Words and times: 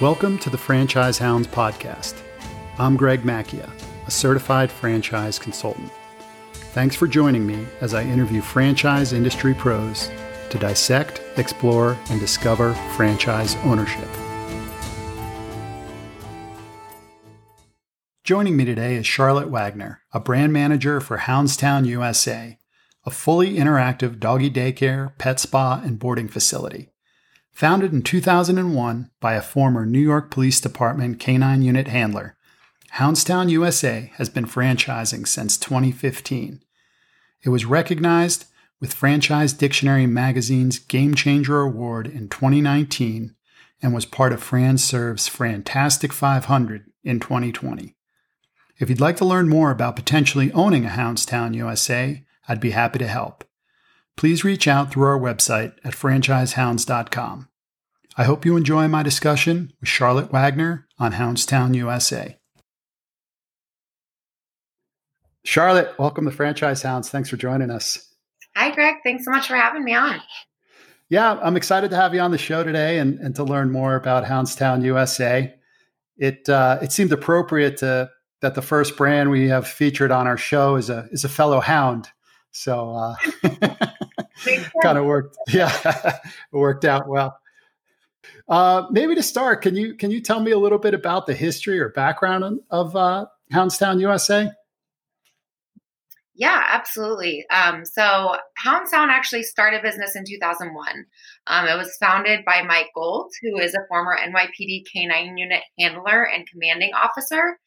Welcome 0.00 0.38
to 0.38 0.48
the 0.48 0.56
Franchise 0.56 1.18
Hounds 1.18 1.46
podcast. 1.46 2.14
I'm 2.78 2.96
Greg 2.96 3.20
Macchia, 3.20 3.70
a 4.06 4.10
certified 4.10 4.72
franchise 4.72 5.38
consultant. 5.38 5.92
Thanks 6.72 6.96
for 6.96 7.06
joining 7.06 7.46
me 7.46 7.66
as 7.82 7.92
I 7.92 8.04
interview 8.04 8.40
franchise 8.40 9.12
industry 9.12 9.52
pros 9.52 10.10
to 10.48 10.58
dissect, 10.58 11.20
explore, 11.36 11.98
and 12.08 12.18
discover 12.18 12.72
franchise 12.96 13.56
ownership. 13.56 14.08
Joining 18.24 18.56
me 18.56 18.64
today 18.64 18.96
is 18.96 19.06
Charlotte 19.06 19.48
Wagner, 19.48 20.00
a 20.14 20.20
brand 20.20 20.50
manager 20.50 21.02
for 21.02 21.18
Houndstown 21.18 21.84
USA, 21.84 22.58
a 23.04 23.10
fully 23.10 23.56
interactive 23.56 24.18
doggy 24.18 24.50
daycare, 24.50 25.12
pet 25.18 25.38
spa, 25.38 25.82
and 25.84 25.98
boarding 25.98 26.28
facility. 26.28 26.88
Founded 27.52 27.92
in 27.92 28.02
2001 28.02 29.10
by 29.20 29.34
a 29.34 29.42
former 29.42 29.84
New 29.84 30.00
York 30.00 30.30
Police 30.30 30.60
Department 30.60 31.20
canine 31.20 31.62
unit 31.62 31.88
handler, 31.88 32.36
Houndstown 32.94 33.50
USA 33.50 34.10
has 34.16 34.28
been 34.28 34.46
franchising 34.46 35.26
since 35.28 35.56
2015. 35.56 36.60
It 37.42 37.48
was 37.50 37.64
recognized 37.64 38.46
with 38.80 38.94
Franchise 38.94 39.52
Dictionary 39.52 40.06
magazine's 40.06 40.78
Game 40.78 41.14
Changer 41.14 41.60
Award 41.60 42.06
in 42.06 42.28
2019 42.28 43.34
and 43.82 43.94
was 43.94 44.06
part 44.06 44.32
of 44.32 44.42
FranServe's 44.42 45.28
Fantastic 45.28 46.12
500 46.12 46.86
in 47.04 47.20
2020. 47.20 47.94
If 48.78 48.88
you'd 48.88 49.00
like 49.00 49.16
to 49.18 49.24
learn 49.24 49.48
more 49.48 49.70
about 49.70 49.96
potentially 49.96 50.50
owning 50.52 50.86
a 50.86 50.90
Houndstown 50.90 51.54
USA, 51.54 52.24
I'd 52.48 52.60
be 52.60 52.70
happy 52.70 52.98
to 52.98 53.06
help. 53.06 53.44
Please 54.16 54.44
reach 54.44 54.66
out 54.66 54.90
through 54.90 55.04
our 55.04 55.18
website 55.18 55.74
at 55.84 55.94
franchisehounds.com. 55.94 57.48
I 58.20 58.24
hope 58.24 58.44
you 58.44 58.58
enjoy 58.58 58.86
my 58.86 59.02
discussion 59.02 59.72
with 59.80 59.88
Charlotte 59.88 60.30
Wagner 60.30 60.86
on 60.98 61.12
Houndstown 61.12 61.74
USA. 61.74 62.36
Charlotte, 65.42 65.98
welcome 65.98 66.26
to 66.26 66.30
Franchise 66.30 66.82
Hounds. 66.82 67.08
Thanks 67.08 67.30
for 67.30 67.38
joining 67.38 67.70
us. 67.70 68.14
Hi, 68.54 68.74
Greg. 68.74 68.96
Thanks 69.02 69.24
so 69.24 69.30
much 69.30 69.48
for 69.48 69.56
having 69.56 69.84
me 69.84 69.94
on. 69.94 70.20
Yeah, 71.08 71.40
I'm 71.42 71.56
excited 71.56 71.88
to 71.92 71.96
have 71.96 72.12
you 72.12 72.20
on 72.20 72.30
the 72.30 72.36
show 72.36 72.62
today 72.62 72.98
and, 72.98 73.18
and 73.20 73.34
to 73.36 73.42
learn 73.42 73.72
more 73.72 73.94
about 73.94 74.26
Houndstown 74.26 74.84
USA. 74.84 75.54
It 76.18 76.46
uh, 76.46 76.78
it 76.82 76.92
seemed 76.92 77.12
appropriate 77.12 77.78
to 77.78 78.10
that 78.42 78.54
the 78.54 78.60
first 78.60 78.98
brand 78.98 79.30
we 79.30 79.48
have 79.48 79.66
featured 79.66 80.10
on 80.12 80.26
our 80.26 80.36
show 80.36 80.76
is 80.76 80.90
a 80.90 81.08
is 81.10 81.24
a 81.24 81.30
fellow 81.30 81.60
hound. 81.60 82.10
So 82.50 82.94
uh, 82.94 83.14
kind 84.82 84.98
of 84.98 85.06
worked. 85.06 85.38
Yeah, 85.48 85.72
it 85.86 86.20
worked 86.52 86.84
out 86.84 87.08
well. 87.08 87.39
Uh, 88.50 88.88
maybe 88.90 89.14
to 89.14 89.22
start, 89.22 89.62
can 89.62 89.76
you 89.76 89.94
can 89.94 90.10
you 90.10 90.20
tell 90.20 90.40
me 90.40 90.50
a 90.50 90.58
little 90.58 90.78
bit 90.78 90.92
about 90.92 91.26
the 91.26 91.34
history 91.34 91.78
or 91.78 91.90
background 91.90 92.60
of 92.70 92.96
uh, 92.96 93.26
Houndstown 93.52 94.00
USA? 94.00 94.50
Yeah, 96.34 96.64
absolutely. 96.68 97.44
Um, 97.50 97.84
so 97.84 98.34
Houndstown 98.64 99.08
actually 99.08 99.42
started 99.42 99.82
business 99.82 100.16
in 100.16 100.24
2001. 100.26 101.06
Um, 101.46 101.66
it 101.66 101.76
was 101.76 101.96
founded 101.98 102.44
by 102.46 102.62
Mike 102.62 102.88
Gold, 102.94 103.30
who 103.42 103.58
is 103.58 103.74
a 103.74 103.86
former 103.88 104.16
NYPD 104.16 104.84
K9 104.92 105.38
unit 105.38 105.62
handler 105.78 106.24
and 106.24 106.48
commanding 106.48 106.92
officer. 106.94 107.58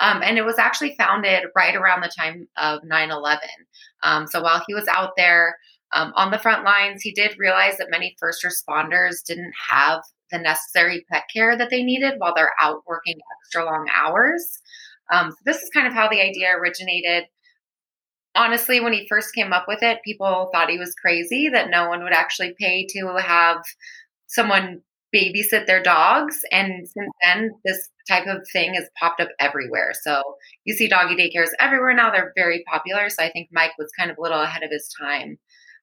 Um, 0.00 0.22
and 0.22 0.36
it 0.36 0.44
was 0.44 0.58
actually 0.58 0.96
founded 0.98 1.44
right 1.54 1.76
around 1.76 2.02
the 2.02 2.12
time 2.18 2.48
of 2.58 2.80
9 2.84 3.10
11. 3.10 3.48
Um, 4.02 4.26
so 4.26 4.42
while 4.42 4.62
he 4.66 4.74
was 4.74 4.88
out 4.88 5.12
there 5.16 5.56
um, 5.92 6.12
on 6.16 6.30
the 6.30 6.38
front 6.38 6.64
lines, 6.64 7.02
he 7.02 7.12
did 7.12 7.38
realize 7.38 7.78
that 7.78 7.90
many 7.90 8.16
first 8.18 8.44
responders 8.44 9.24
didn't 9.26 9.52
have 9.70 10.02
the 10.30 10.38
necessary 10.38 11.04
pet 11.10 11.24
care 11.32 11.56
that 11.56 11.70
they 11.70 11.82
needed 11.82 12.14
while 12.18 12.34
they're 12.34 12.52
out 12.60 12.82
working 12.86 13.18
extra 13.40 13.64
long 13.64 13.86
hours. 13.94 14.58
Um, 15.12 15.30
so 15.30 15.36
this 15.44 15.62
is 15.62 15.70
kind 15.72 15.86
of 15.86 15.92
how 15.92 16.08
the 16.08 16.20
idea 16.20 16.50
originated. 16.50 17.24
Honestly, 18.34 18.80
when 18.80 18.92
he 18.92 19.06
first 19.08 19.34
came 19.34 19.52
up 19.52 19.66
with 19.68 19.82
it, 19.82 20.02
people 20.04 20.50
thought 20.52 20.68
he 20.68 20.78
was 20.78 20.94
crazy 20.94 21.48
that 21.48 21.70
no 21.70 21.88
one 21.88 22.02
would 22.02 22.12
actually 22.12 22.54
pay 22.58 22.86
to 22.90 23.16
have 23.18 23.62
someone 24.26 24.82
babysit 25.14 25.66
their 25.66 25.82
dogs. 25.82 26.40
And 26.50 26.86
since 26.88 27.10
then, 27.24 27.52
this 27.64 27.88
type 28.08 28.26
of 28.26 28.46
thing 28.52 28.74
has 28.74 28.88
popped 28.98 29.20
up 29.20 29.28
everywhere. 29.38 29.92
So 30.02 30.22
you 30.64 30.74
see 30.74 30.88
doggy 30.88 31.16
daycares 31.16 31.50
everywhere 31.60 31.94
now. 31.94 32.10
They're 32.10 32.32
very 32.36 32.64
popular. 32.66 33.08
So 33.08 33.22
I 33.22 33.30
think 33.30 33.48
Mike 33.52 33.72
was 33.78 33.90
kind 33.98 34.10
of 34.10 34.18
a 34.18 34.20
little 34.20 34.40
ahead 34.40 34.62
of 34.62 34.70
his 34.70 34.88
time. 35.00 35.38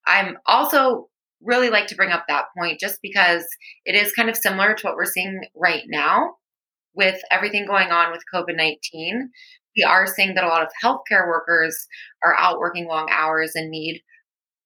I'm 0.06 0.38
also 0.46 1.10
really 1.42 1.70
like 1.70 1.88
to 1.88 1.96
bring 1.96 2.12
up 2.12 2.26
that 2.28 2.46
point 2.58 2.80
just 2.80 3.00
because 3.02 3.46
it 3.86 3.96
is 3.96 4.14
kind 4.14 4.30
of 4.30 4.38
similar 4.38 4.74
to 4.74 4.88
what 4.88 4.96
we're 4.96 5.06
seeing 5.06 5.42
right 5.56 5.84
now 5.88 6.36
with 6.96 7.20
everything 7.32 7.66
going 7.66 7.92
on 7.92 8.12
with 8.12 8.22
COVID 8.34 8.56
19. 8.56 9.30
We 9.76 9.84
are 9.84 10.06
seeing 10.08 10.36
that 10.36 10.44
a 10.44 10.48
lot 10.48 10.62
of 10.62 10.70
healthcare 10.84 11.28
workers 11.28 11.88
are 12.24 12.36
out 12.38 12.60
working 12.60 12.88
long 12.88 13.10
hours 13.12 13.54
and 13.56 13.72
need 13.72 14.02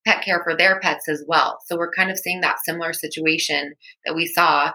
pet 0.06 0.24
care 0.24 0.42
for 0.44 0.56
their 0.56 0.80
pets 0.80 1.08
as 1.10 1.24
well. 1.28 1.60
So 1.66 1.78
we're 1.78 1.92
kind 1.92 2.12
of 2.12 2.18
seeing 2.18 2.42
that 2.42 2.64
similar 2.66 2.94
situation 2.94 3.74
that 4.06 4.16
we 4.16 4.26
saw, 4.26 4.72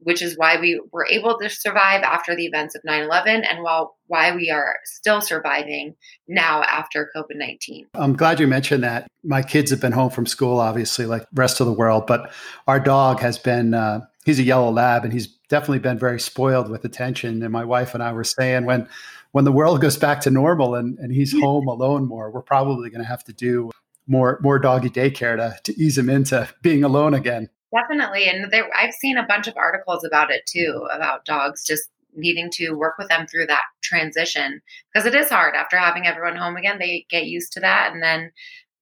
which 0.00 0.22
is 0.22 0.36
why 0.36 0.58
we 0.60 0.80
were 0.92 1.06
able 1.06 1.38
to 1.38 1.48
survive 1.48 2.02
after 2.02 2.36
the 2.36 2.46
events 2.46 2.74
of 2.74 2.82
9 2.84 3.02
11 3.02 3.44
and 3.44 3.62
while, 3.62 3.96
why 4.06 4.34
we 4.34 4.50
are 4.50 4.76
still 4.84 5.20
surviving 5.20 5.94
now 6.26 6.62
after 6.62 7.10
COVID 7.14 7.36
19. 7.36 7.86
I'm 7.94 8.14
glad 8.14 8.40
you 8.40 8.46
mentioned 8.46 8.84
that. 8.84 9.08
My 9.24 9.42
kids 9.42 9.70
have 9.70 9.80
been 9.80 9.92
home 9.92 10.10
from 10.10 10.26
school, 10.26 10.60
obviously, 10.60 11.06
like 11.06 11.22
the 11.22 11.40
rest 11.40 11.60
of 11.60 11.66
the 11.66 11.72
world, 11.72 12.06
but 12.06 12.32
our 12.66 12.80
dog 12.80 13.20
has 13.20 13.38
been, 13.38 13.74
uh, 13.74 14.00
he's 14.24 14.38
a 14.38 14.44
yellow 14.44 14.70
lab 14.70 15.04
and 15.04 15.12
he's 15.12 15.26
definitely 15.48 15.80
been 15.80 15.98
very 15.98 16.20
spoiled 16.20 16.70
with 16.70 16.84
attention. 16.84 17.42
And 17.42 17.52
my 17.52 17.64
wife 17.64 17.94
and 17.94 18.02
I 18.02 18.12
were 18.12 18.24
saying 18.24 18.64
when, 18.64 18.88
when 19.32 19.44
the 19.44 19.52
world 19.52 19.80
goes 19.80 19.96
back 19.96 20.20
to 20.22 20.30
normal 20.30 20.74
and, 20.74 20.98
and 20.98 21.12
he's 21.12 21.38
home 21.38 21.68
alone 21.68 22.06
more, 22.06 22.30
we're 22.30 22.42
probably 22.42 22.90
going 22.90 23.02
to 23.02 23.08
have 23.08 23.24
to 23.24 23.32
do 23.32 23.70
more 24.08 24.40
more 24.42 24.58
doggy 24.58 24.88
daycare 24.88 25.36
to, 25.36 25.56
to 25.64 25.80
ease 25.80 25.98
him 25.98 26.08
into 26.08 26.48
being 26.62 26.82
alone 26.82 27.14
again. 27.14 27.48
Definitely, 27.74 28.28
and 28.28 28.50
there, 28.50 28.68
I've 28.74 28.94
seen 28.94 29.18
a 29.18 29.26
bunch 29.26 29.46
of 29.46 29.56
articles 29.56 30.04
about 30.04 30.30
it 30.30 30.46
too, 30.46 30.86
about 30.90 31.24
dogs 31.24 31.64
just 31.64 31.90
needing 32.14 32.50
to 32.50 32.72
work 32.72 32.94
with 32.98 33.08
them 33.08 33.26
through 33.26 33.46
that 33.46 33.64
transition 33.82 34.60
because 34.92 35.06
it 35.06 35.14
is 35.14 35.28
hard 35.28 35.54
after 35.54 35.76
having 35.76 36.06
everyone 36.06 36.36
home 36.36 36.56
again. 36.56 36.78
They 36.78 37.06
get 37.10 37.26
used 37.26 37.52
to 37.52 37.60
that, 37.60 37.92
and 37.92 38.02
then 38.02 38.32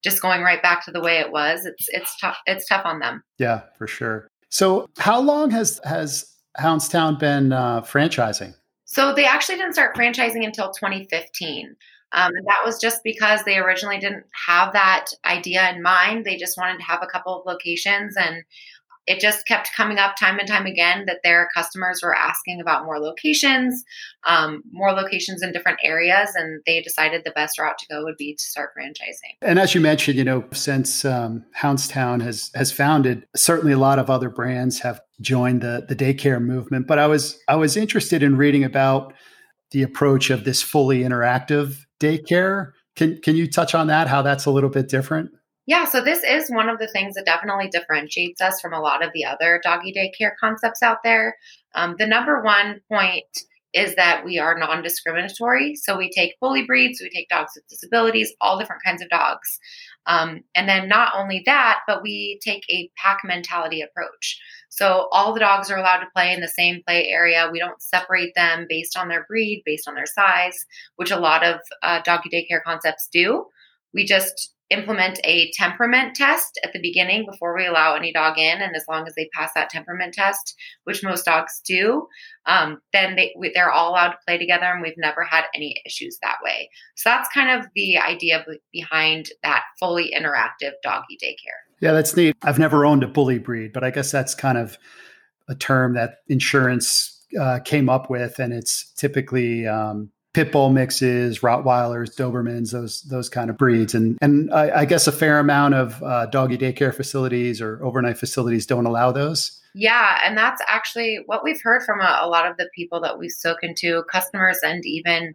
just 0.04 0.22
going 0.22 0.42
right 0.42 0.62
back 0.62 0.84
to 0.84 0.92
the 0.92 1.00
way 1.00 1.18
it 1.18 1.32
was. 1.32 1.66
It's 1.66 1.86
it's 1.88 2.16
tough. 2.20 2.38
It's 2.46 2.68
tough 2.68 2.84
on 2.84 3.00
them. 3.00 3.24
Yeah, 3.38 3.62
for 3.76 3.86
sure. 3.86 4.28
So, 4.50 4.88
how 4.98 5.20
long 5.20 5.50
has 5.50 5.80
has 5.84 6.32
Houndstown 6.58 7.18
been 7.18 7.52
uh, 7.52 7.82
franchising? 7.82 8.54
So 8.86 9.12
they 9.12 9.26
actually 9.26 9.56
didn't 9.56 9.74
start 9.74 9.96
franchising 9.96 10.44
until 10.44 10.70
2015. 10.70 11.76
Um, 12.12 12.32
and 12.34 12.46
that 12.46 12.62
was 12.64 12.80
just 12.80 13.02
because 13.02 13.42
they 13.42 13.58
originally 13.58 13.98
didn't 13.98 14.24
have 14.46 14.72
that 14.72 15.06
idea 15.24 15.70
in 15.70 15.82
mind. 15.82 16.24
They 16.24 16.36
just 16.36 16.56
wanted 16.56 16.78
to 16.78 16.84
have 16.84 17.02
a 17.02 17.06
couple 17.06 17.38
of 17.38 17.44
locations 17.44 18.16
and 18.16 18.44
it 19.06 19.20
just 19.20 19.46
kept 19.46 19.70
coming 19.76 19.98
up 19.98 20.16
time 20.16 20.38
and 20.38 20.48
time 20.48 20.66
again 20.66 21.04
that 21.06 21.20
their 21.22 21.48
customers 21.54 22.00
were 22.02 22.14
asking 22.14 22.60
about 22.60 22.84
more 22.84 22.98
locations, 22.98 23.84
um, 24.26 24.62
more 24.72 24.92
locations 24.92 25.42
in 25.42 25.52
different 25.52 25.78
areas, 25.84 26.30
and 26.34 26.60
they 26.66 26.80
decided 26.80 27.22
the 27.24 27.30
best 27.30 27.58
route 27.58 27.78
to 27.78 27.86
go 27.86 28.04
would 28.04 28.16
be 28.16 28.34
to 28.34 28.42
start 28.42 28.70
franchising. 28.76 29.36
And 29.42 29.58
as 29.58 29.74
you 29.74 29.80
mentioned, 29.80 30.18
you 30.18 30.24
know, 30.24 30.44
since 30.52 31.04
um, 31.04 31.44
Houndstown 31.56 32.20
has 32.22 32.50
has 32.54 32.72
founded, 32.72 33.26
certainly 33.36 33.72
a 33.72 33.78
lot 33.78 33.98
of 33.98 34.10
other 34.10 34.28
brands 34.28 34.80
have 34.80 35.00
joined 35.20 35.62
the 35.62 35.86
the 35.88 35.96
daycare 35.96 36.42
movement. 36.42 36.86
But 36.86 36.98
I 36.98 37.06
was 37.06 37.38
I 37.48 37.56
was 37.56 37.76
interested 37.76 38.22
in 38.22 38.36
reading 38.36 38.64
about 38.64 39.14
the 39.70 39.82
approach 39.82 40.30
of 40.30 40.44
this 40.44 40.62
fully 40.62 41.00
interactive 41.00 41.84
daycare. 42.00 42.72
Can 42.96 43.20
can 43.20 43.36
you 43.36 43.48
touch 43.48 43.74
on 43.74 43.86
that? 43.86 44.08
How 44.08 44.22
that's 44.22 44.46
a 44.46 44.50
little 44.50 44.70
bit 44.70 44.88
different? 44.88 45.30
Yeah, 45.66 45.84
so 45.84 46.00
this 46.00 46.22
is 46.22 46.48
one 46.48 46.68
of 46.68 46.78
the 46.78 46.86
things 46.86 47.14
that 47.14 47.26
definitely 47.26 47.68
differentiates 47.68 48.40
us 48.40 48.60
from 48.60 48.72
a 48.72 48.80
lot 48.80 49.04
of 49.04 49.10
the 49.12 49.24
other 49.24 49.60
doggy 49.62 49.92
daycare 49.92 50.32
concepts 50.38 50.82
out 50.82 50.98
there. 51.02 51.36
Um, 51.74 51.96
the 51.98 52.06
number 52.06 52.40
one 52.42 52.80
point 52.88 53.24
is 53.74 53.96
that 53.96 54.24
we 54.24 54.38
are 54.38 54.58
non 54.58 54.82
discriminatory. 54.82 55.74
So 55.74 55.98
we 55.98 56.10
take 56.10 56.40
bully 56.40 56.64
breeds, 56.64 57.00
we 57.00 57.10
take 57.10 57.28
dogs 57.28 57.52
with 57.56 57.66
disabilities, 57.68 58.32
all 58.40 58.58
different 58.58 58.82
kinds 58.84 59.02
of 59.02 59.10
dogs. 59.10 59.58
Um, 60.06 60.44
and 60.54 60.68
then 60.68 60.88
not 60.88 61.12
only 61.16 61.42
that, 61.46 61.80
but 61.86 62.00
we 62.02 62.38
take 62.42 62.62
a 62.70 62.88
pack 62.96 63.18
mentality 63.24 63.82
approach. 63.82 64.40
So 64.70 65.08
all 65.10 65.34
the 65.34 65.40
dogs 65.40 65.70
are 65.70 65.76
allowed 65.76 65.98
to 65.98 66.10
play 66.14 66.32
in 66.32 66.40
the 66.40 66.48
same 66.48 66.80
play 66.86 67.08
area. 67.08 67.50
We 67.52 67.58
don't 67.58 67.82
separate 67.82 68.34
them 68.36 68.66
based 68.68 68.96
on 68.96 69.08
their 69.08 69.26
breed, 69.28 69.62
based 69.66 69.88
on 69.88 69.94
their 69.94 70.06
size, 70.06 70.64
which 70.94 71.10
a 71.10 71.18
lot 71.18 71.44
of 71.44 71.56
uh, 71.82 72.00
doggy 72.04 72.30
daycare 72.32 72.62
concepts 72.64 73.08
do. 73.12 73.46
We 73.92 74.04
just 74.04 74.54
implement 74.70 75.20
a 75.24 75.50
temperament 75.52 76.14
test 76.14 76.58
at 76.64 76.72
the 76.72 76.80
beginning 76.80 77.24
before 77.30 77.56
we 77.56 77.66
allow 77.66 77.94
any 77.94 78.12
dog 78.12 78.38
in 78.38 78.60
and 78.60 78.74
as 78.74 78.84
long 78.88 79.06
as 79.06 79.14
they 79.14 79.28
pass 79.32 79.50
that 79.54 79.70
temperament 79.70 80.12
test 80.12 80.56
which 80.84 81.04
most 81.04 81.24
dogs 81.24 81.60
do 81.64 82.06
um, 82.46 82.80
then 82.92 83.16
they, 83.16 83.34
they're 83.54 83.70
all 83.70 83.90
allowed 83.90 84.10
to 84.10 84.18
play 84.26 84.38
together 84.38 84.66
and 84.66 84.82
we've 84.82 84.94
never 84.96 85.24
had 85.24 85.44
any 85.54 85.80
issues 85.84 86.18
that 86.22 86.36
way. 86.44 86.70
So 86.96 87.10
that's 87.10 87.28
kind 87.32 87.58
of 87.60 87.66
the 87.74 87.98
idea 87.98 88.44
behind 88.72 89.30
that 89.42 89.62
fully 89.78 90.12
interactive 90.16 90.72
doggy 90.82 91.18
daycare. 91.22 91.80
Yeah 91.80 91.92
that's 91.92 92.16
neat. 92.16 92.36
I've 92.42 92.58
never 92.58 92.84
owned 92.84 93.02
a 93.02 93.08
bully 93.08 93.38
breed 93.38 93.72
but 93.72 93.84
i 93.84 93.90
guess 93.90 94.10
that's 94.10 94.34
kind 94.34 94.58
of 94.58 94.78
a 95.48 95.54
term 95.54 95.94
that 95.94 96.18
insurance 96.28 97.16
uh, 97.40 97.60
came 97.64 97.88
up 97.88 98.10
with, 98.10 98.38
and 98.38 98.52
it's 98.52 98.92
typically 98.92 99.66
um, 99.66 100.10
pit 100.36 100.52
bull 100.52 100.68
mixes, 100.68 101.38
Rottweilers, 101.38 102.14
Dobermans, 102.14 102.70
those 102.70 103.00
those 103.04 103.30
kind 103.30 103.48
of 103.48 103.56
breeds, 103.56 103.94
and 103.94 104.18
and 104.20 104.52
I, 104.52 104.80
I 104.80 104.84
guess 104.84 105.06
a 105.06 105.12
fair 105.12 105.38
amount 105.38 105.72
of 105.72 106.02
uh, 106.02 106.26
doggy 106.26 106.58
daycare 106.58 106.94
facilities 106.94 107.62
or 107.62 107.82
overnight 107.82 108.18
facilities 108.18 108.66
don't 108.66 108.84
allow 108.84 109.12
those. 109.12 109.58
Yeah, 109.74 110.20
and 110.26 110.36
that's 110.36 110.60
actually 110.68 111.20
what 111.24 111.42
we've 111.42 111.60
heard 111.62 111.84
from 111.84 112.02
a, 112.02 112.20
a 112.20 112.28
lot 112.28 112.46
of 112.50 112.58
the 112.58 112.68
people 112.74 113.00
that 113.00 113.18
we've 113.18 113.30
spoken 113.30 113.74
to, 113.76 114.04
customers, 114.12 114.58
and 114.62 114.84
even 114.84 115.34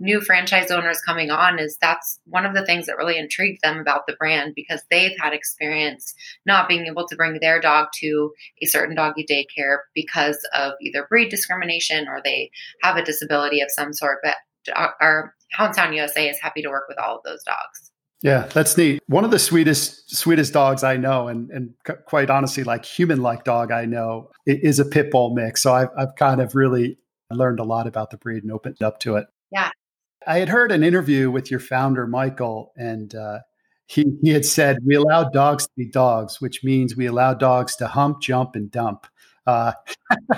new 0.00 0.20
franchise 0.20 0.70
owners 0.70 1.00
coming 1.02 1.30
on 1.30 1.58
is 1.58 1.76
that's 1.80 2.18
one 2.24 2.46
of 2.46 2.54
the 2.54 2.64
things 2.64 2.86
that 2.86 2.96
really 2.96 3.18
intrigued 3.18 3.60
them 3.62 3.78
about 3.78 4.06
the 4.06 4.16
brand 4.18 4.54
because 4.56 4.82
they've 4.90 5.16
had 5.20 5.32
experience 5.32 6.14
not 6.46 6.68
being 6.68 6.86
able 6.86 7.06
to 7.06 7.14
bring 7.14 7.38
their 7.40 7.60
dog 7.60 7.88
to 8.00 8.32
a 8.62 8.66
certain 8.66 8.96
doggy 8.96 9.24
daycare 9.30 9.78
because 9.94 10.38
of 10.54 10.72
either 10.80 11.06
breed 11.08 11.28
discrimination 11.28 12.08
or 12.08 12.20
they 12.24 12.50
have 12.82 12.96
a 12.96 13.04
disability 13.04 13.60
of 13.60 13.70
some 13.70 13.92
sort. 13.92 14.18
But 14.22 14.36
our 14.74 15.34
Houndstown 15.58 15.94
USA 15.94 16.28
is 16.28 16.40
happy 16.40 16.62
to 16.62 16.70
work 16.70 16.84
with 16.88 16.98
all 16.98 17.16
of 17.16 17.22
those 17.24 17.42
dogs. 17.44 17.90
Yeah, 18.22 18.48
that's 18.52 18.76
neat. 18.76 19.02
One 19.06 19.24
of 19.24 19.30
the 19.30 19.38
sweetest 19.38 20.14
sweetest 20.14 20.52
dogs 20.52 20.84
I 20.84 20.98
know, 20.98 21.28
and 21.28 21.50
and 21.50 21.70
quite 22.04 22.28
honestly, 22.28 22.64
like 22.64 22.84
human 22.84 23.22
like 23.22 23.44
dog 23.44 23.72
I 23.72 23.86
know, 23.86 24.30
is 24.46 24.78
a 24.78 24.84
pit 24.84 25.10
bull 25.10 25.34
mix. 25.34 25.62
So 25.62 25.72
I've 25.72 25.88
I've 25.96 26.14
kind 26.16 26.40
of 26.40 26.54
really 26.54 26.98
learned 27.30 27.60
a 27.60 27.64
lot 27.64 27.86
about 27.86 28.10
the 28.10 28.18
breed 28.18 28.42
and 28.42 28.52
opened 28.52 28.82
up 28.82 29.00
to 29.00 29.16
it. 29.16 29.26
Yeah, 29.50 29.70
I 30.26 30.38
had 30.38 30.48
heard 30.48 30.72
an 30.72 30.82
interview 30.82 31.30
with 31.30 31.50
your 31.50 31.60
founder, 31.60 32.06
Michael, 32.06 32.72
and 32.76 33.14
uh, 33.14 33.40
he, 33.86 34.04
he 34.22 34.30
had 34.30 34.44
said, 34.44 34.78
We 34.84 34.94
allow 34.94 35.24
dogs 35.24 35.66
to 35.66 35.72
be 35.76 35.86
dogs, 35.88 36.40
which 36.40 36.62
means 36.62 36.96
we 36.96 37.06
allow 37.06 37.34
dogs 37.34 37.76
to 37.76 37.86
hump, 37.86 38.20
jump, 38.20 38.54
and 38.54 38.70
dump. 38.70 39.06
Uh, 39.46 39.72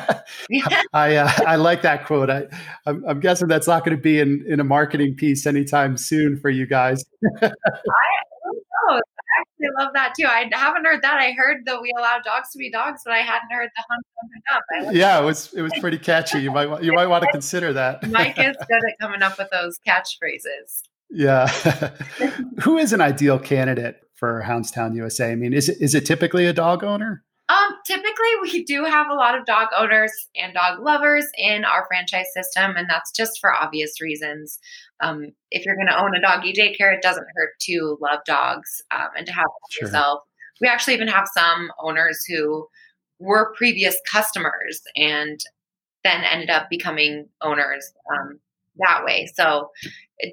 I 0.93 1.17
uh, 1.17 1.31
I 1.47 1.57
like 1.57 1.83
that 1.83 2.07
quote. 2.07 2.31
I 2.31 2.45
I'm, 2.87 3.05
I'm 3.07 3.21
guessing 3.21 3.49
that's 3.49 3.67
not 3.67 3.85
going 3.85 3.97
to 3.97 4.03
be 4.03 4.21
in, 4.21 4.45
in 4.49 4.61
a 4.61 4.65
marketing 4.65 5.17
piece 5.17 5.47
anytime 5.47 5.97
soon 5.97 6.39
for 6.39 6.49
you 6.49 6.67
guys. 6.67 7.05
I, 7.43 9.01
actually 9.41 9.69
love 9.79 9.93
that 9.95 10.15
too. 10.19 10.27
I 10.27 10.49
haven't 10.53 10.85
heard 10.85 11.03
that. 11.03 11.21
I 11.21 11.33
heard 11.33 11.65
that 11.67 11.81
we 11.81 11.93
allow 11.99 12.19
dogs 12.25 12.51
to 12.53 12.59
be 12.59 12.71
dogs, 12.71 13.03
but 13.05 13.13
I 13.13 13.19
hadn't 13.19 13.51
heard 13.51 13.69
the 13.75 13.85
hunt, 13.89 14.07
hunt, 14.49 14.85
hunt. 14.85 14.97
Yeah, 14.97 15.21
it 15.21 15.25
was 15.25 15.53
it 15.55 15.63
was 15.63 15.73
pretty 15.81 15.99
catchy. 15.99 16.41
You 16.41 16.51
might 16.51 16.83
you 16.83 16.93
might 16.93 17.07
want 17.07 17.25
to 17.25 17.31
consider 17.33 17.73
that. 17.73 18.09
Mike 18.11 18.39
is 18.39 18.57
good 18.57 18.83
at 18.89 18.99
coming 19.01 19.23
up 19.23 19.39
with 19.39 19.49
those 19.51 19.79
catchphrases. 19.87 20.83
Yeah. 21.11 21.47
Who 22.63 22.79
is 22.79 22.93
an 22.93 23.01
ideal 23.01 23.39
candidate 23.39 24.01
for 24.15 24.43
Houndstown 24.47 24.95
USA? 24.97 25.33
I 25.33 25.35
mean, 25.35 25.53
is 25.53 25.69
it 25.69 25.79
is 25.81 25.95
it 25.95 26.07
typically 26.07 26.47
a 26.47 26.53
dog 26.53 26.83
owner? 26.83 27.25
Um, 27.49 27.77
typically, 27.87 28.31
we 28.41 28.65
do 28.65 28.85
have 28.85 29.09
a 29.11 29.15
lot 29.15 29.37
of 29.37 29.45
dog 29.45 29.69
owners 29.77 30.13
and 30.37 30.55
dog 30.55 30.81
lovers 30.81 31.27
in 31.37 31.65
our 31.65 31.85
franchise 31.87 32.33
system, 32.33 32.77
and 32.77 32.89
that's 32.89 33.11
just 33.13 33.41
for 33.41 33.53
obvious 33.53 34.01
reasons. 34.01 34.59
Um, 35.03 35.33
if 35.51 35.67
you're 35.67 35.77
going 35.77 35.89
to 35.89 36.01
own 36.01 36.15
a 36.15 36.21
doggy 36.21 36.53
daycare, 36.53 36.95
it 36.95 37.03
doesn't 37.03 37.27
hurt 37.35 37.51
to 37.63 37.99
love 38.01 38.21
dogs 38.25 38.81
um, 38.91 39.09
and 39.17 39.27
to 39.27 39.33
have 39.33 39.47
sure. 39.71 39.87
yourself. 39.87 40.21
We 40.61 40.69
actually 40.69 40.95
even 40.95 41.09
have 41.09 41.29
some 41.35 41.71
owners 41.83 42.25
who 42.25 42.69
were 43.19 43.53
previous 43.57 43.97
customers 44.11 44.81
and 44.97 45.41
then 46.05 46.25
ended 46.25 46.51
up 46.51 46.69
becoming 46.71 47.29
owners 47.43 47.93
um, 48.13 48.39
that 48.77 49.05
way. 49.05 49.31
So, 49.35 49.71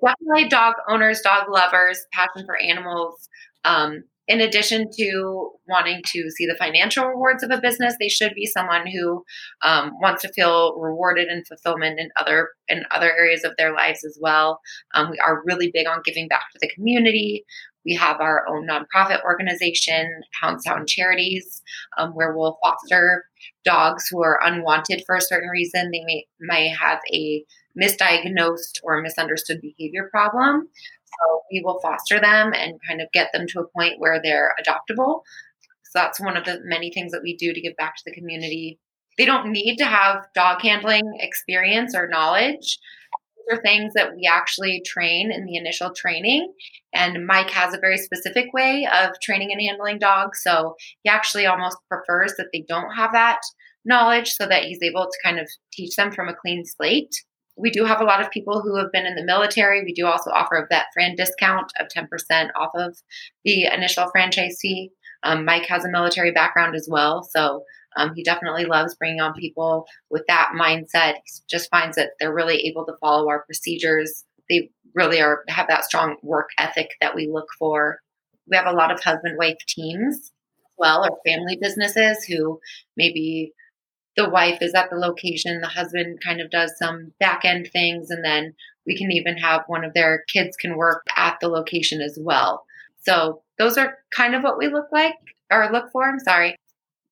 definitely 0.04 0.50
dog 0.50 0.76
owners, 0.88 1.22
dog 1.22 1.50
lovers, 1.50 2.00
passion 2.14 2.46
for 2.46 2.58
animals. 2.58 3.28
Um, 3.66 4.04
in 4.28 4.42
addition 4.42 4.90
to 4.98 5.52
wanting 5.70 6.02
to 6.08 6.30
see 6.32 6.46
the 6.46 6.56
financial 6.56 7.06
rewards 7.06 7.44
of 7.44 7.52
a 7.52 7.62
business, 7.62 7.96
they 8.00 8.10
should 8.10 8.34
be 8.34 8.46
someone 8.46 8.88
who 8.88 9.24
um, 9.62 9.92
wants 10.02 10.22
to 10.24 10.34
feel 10.34 10.76
rewarded 10.78 11.28
and 11.28 11.46
fulfillment 11.48 12.00
in 12.00 12.10
other 12.20 12.50
in 12.68 12.84
other 12.92 13.12
areas 13.12 13.44
of 13.44 13.54
their 13.58 13.74
lives 13.74 14.04
as 14.04 14.18
well. 14.22 14.60
Um, 14.94 15.12
we 15.12 15.20
are 15.20 15.44
really 15.46 15.72
big 15.74 15.88
on 15.88 16.02
giving 16.04 16.28
back 16.28 16.52
to 16.52 16.60
the 16.62 16.70
community. 16.70 17.46
We 17.86 17.96
have 17.96 18.20
our 18.20 18.46
own 18.50 18.68
nonprofit 18.68 19.24
organization, 19.24 20.22
Houndstown 20.44 20.88
Charities, 20.88 21.62
um, 21.98 22.12
where 22.12 22.36
we'll 22.36 22.60
foster 22.62 23.26
dogs 23.64 24.08
who 24.10 24.22
are 24.22 24.40
unwanted 24.44 25.04
for 25.06 25.16
a 25.16 25.22
certain 25.22 25.50
reason. 25.50 25.92
They 25.92 26.04
may 26.04 26.26
may 26.40 26.68
have 26.70 27.00
a 27.14 27.46
misdiagnosed 27.80 28.80
or 28.84 29.02
misunderstood 29.02 29.62
behavior 29.62 30.10
problem. 30.12 30.68
So 31.06 31.42
we 31.52 31.62
will 31.64 31.80
foster 31.80 32.20
them 32.20 32.54
and 32.54 32.80
kind 32.88 33.02
of 33.02 33.12
get 33.14 33.32
them 33.34 33.48
to 33.48 33.62
a 33.62 33.68
point 33.68 34.00
where 34.00 34.22
they're 34.22 34.54
adoptable. 34.62 35.22
So 35.90 36.00
that's 36.00 36.20
one 36.20 36.38
of 36.38 36.46
the 36.46 36.60
many 36.64 36.92
things 36.92 37.12
that 37.12 37.24
we 37.24 37.36
do 37.36 37.52
to 37.52 37.62
give 37.62 37.76
back 37.76 37.96
to 37.96 38.04
the 38.06 38.14
community. 38.14 38.80
They 39.18 39.26
don't 39.26 39.52
need 39.52 39.78
to 39.78 39.86
have 39.86 40.28
dog 40.36 40.62
handling 40.62 41.04
experience 41.20 41.96
or 41.96 42.08
knowledge. 42.08 42.78
These 43.38 43.58
are 43.58 43.62
things 43.62 43.94
that 43.96 44.16
we 44.16 44.30
actually 44.32 44.84
train 44.86 45.32
in 45.32 45.46
the 45.46 45.56
initial 45.56 45.92
training. 45.92 46.54
And 46.94 47.26
Mike 47.26 47.50
has 47.50 47.74
a 47.74 47.80
very 47.80 47.98
specific 47.98 48.54
way 48.54 48.88
of 48.88 49.20
training 49.22 49.52
and 49.52 49.62
handling 49.62 49.98
dogs. 49.98 50.42
So 50.44 50.76
he 51.02 51.10
actually 51.10 51.48
almost 51.48 51.78
prefers 51.90 52.36
that 52.38 52.50
they 52.54 52.64
don't 52.68 52.96
have 52.96 53.12
that 53.14 53.40
knowledge 53.84 54.34
so 54.34 54.46
that 54.46 54.66
he's 54.66 54.84
able 54.84 55.06
to 55.06 55.18
kind 55.24 55.40
of 55.40 55.50
teach 55.74 55.96
them 55.96 56.12
from 56.12 56.30
a 56.30 56.36
clean 56.36 56.64
slate 56.66 57.16
we 57.60 57.70
do 57.70 57.84
have 57.84 58.02
a 58.02 58.06
lot 58.06 58.22
of 58.22 58.32
people 58.32 58.62
who 58.62 58.78
have 58.78 58.92
been 58.92 59.06
in 59.06 59.16
the 59.16 59.24
military. 59.24 59.84
We 59.84 59.94
do 59.94 60.06
also 60.06 60.32
offer 60.32 60.56
a 60.56 60.68
VetFran 60.74 61.18
discount 61.18 61.72
of 61.80 61.88
10% 61.88 62.50
off 62.56 62.72
of 62.74 62.98
the 63.44 63.66
initial 63.66 64.10
franchise 64.12 64.58
fee. 64.62 64.92
Um, 65.24 65.46
Mike 65.46 65.66
has 65.66 65.86
a 65.86 65.90
military 65.90 66.32
background 66.32 66.76
as 66.76 66.88
well. 66.90 67.24
So 67.24 67.64
um, 67.98 68.14
he 68.16 68.24
definitely 68.24 68.66
loves 68.66 68.96
bringing 68.96 69.22
on 69.22 69.34
people 69.34 69.86
with 70.10 70.24
that 70.28 70.52
mindset. 70.56 71.16
He 71.26 71.42
just 71.50 71.70
finds 71.70 71.96
that 71.96 72.12
they're 72.20 72.34
really 72.34 72.68
able 72.68 72.86
to 72.86 72.96
follow 73.02 73.28
our 73.30 73.44
procedures. 73.44 74.26
They 74.50 74.70
really 74.96 75.22
are 75.22 75.44
have 75.48 75.68
that 75.68 75.86
strong 75.86 76.18
work 76.22 76.50
ethic 76.58 76.92
that 77.02 77.16
we 77.16 77.28
look 77.28 77.48
for. 77.58 78.00
We 78.50 78.58
have 78.58 78.68
a 78.68 78.72
lot 78.72 78.92
of 78.92 79.02
husband 79.02 79.38
wife 79.38 79.58
teams 79.68 80.32
well, 80.80 81.06
or 81.06 81.20
family 81.26 81.58
businesses 81.62 82.24
who 82.24 82.60
maybe 82.98 83.54
the 84.16 84.30
wife 84.30 84.60
is 84.62 84.74
at 84.74 84.90
the 84.90 84.96
location, 84.96 85.62
the 85.62 85.68
husband 85.68 86.20
kind 86.24 86.42
of 86.42 86.50
does 86.50 86.74
some 86.78 87.14
back 87.20 87.46
end 87.46 87.70
things, 87.72 88.10
and 88.10 88.24
then 88.24 88.56
we 88.88 88.98
can 88.98 89.12
even 89.12 89.38
have 89.38 89.64
one 89.68 89.84
of 89.84 89.94
their 89.94 90.24
kids 90.28 90.58
can 90.58 90.78
work 90.78 91.06
at 91.16 91.38
the 91.42 91.48
location 91.48 92.02
as 92.02 92.18
well. 92.20 92.66
So 93.02 93.44
those 93.60 93.78
are 93.78 93.98
kind 94.16 94.34
of 94.34 94.42
what 94.42 94.58
we 94.58 94.68
look 94.68 94.88
like 94.92 95.16
or 95.52 95.70
look 95.72 95.92
for. 95.92 96.10
I'm 96.10 96.20
sorry. 96.20 96.56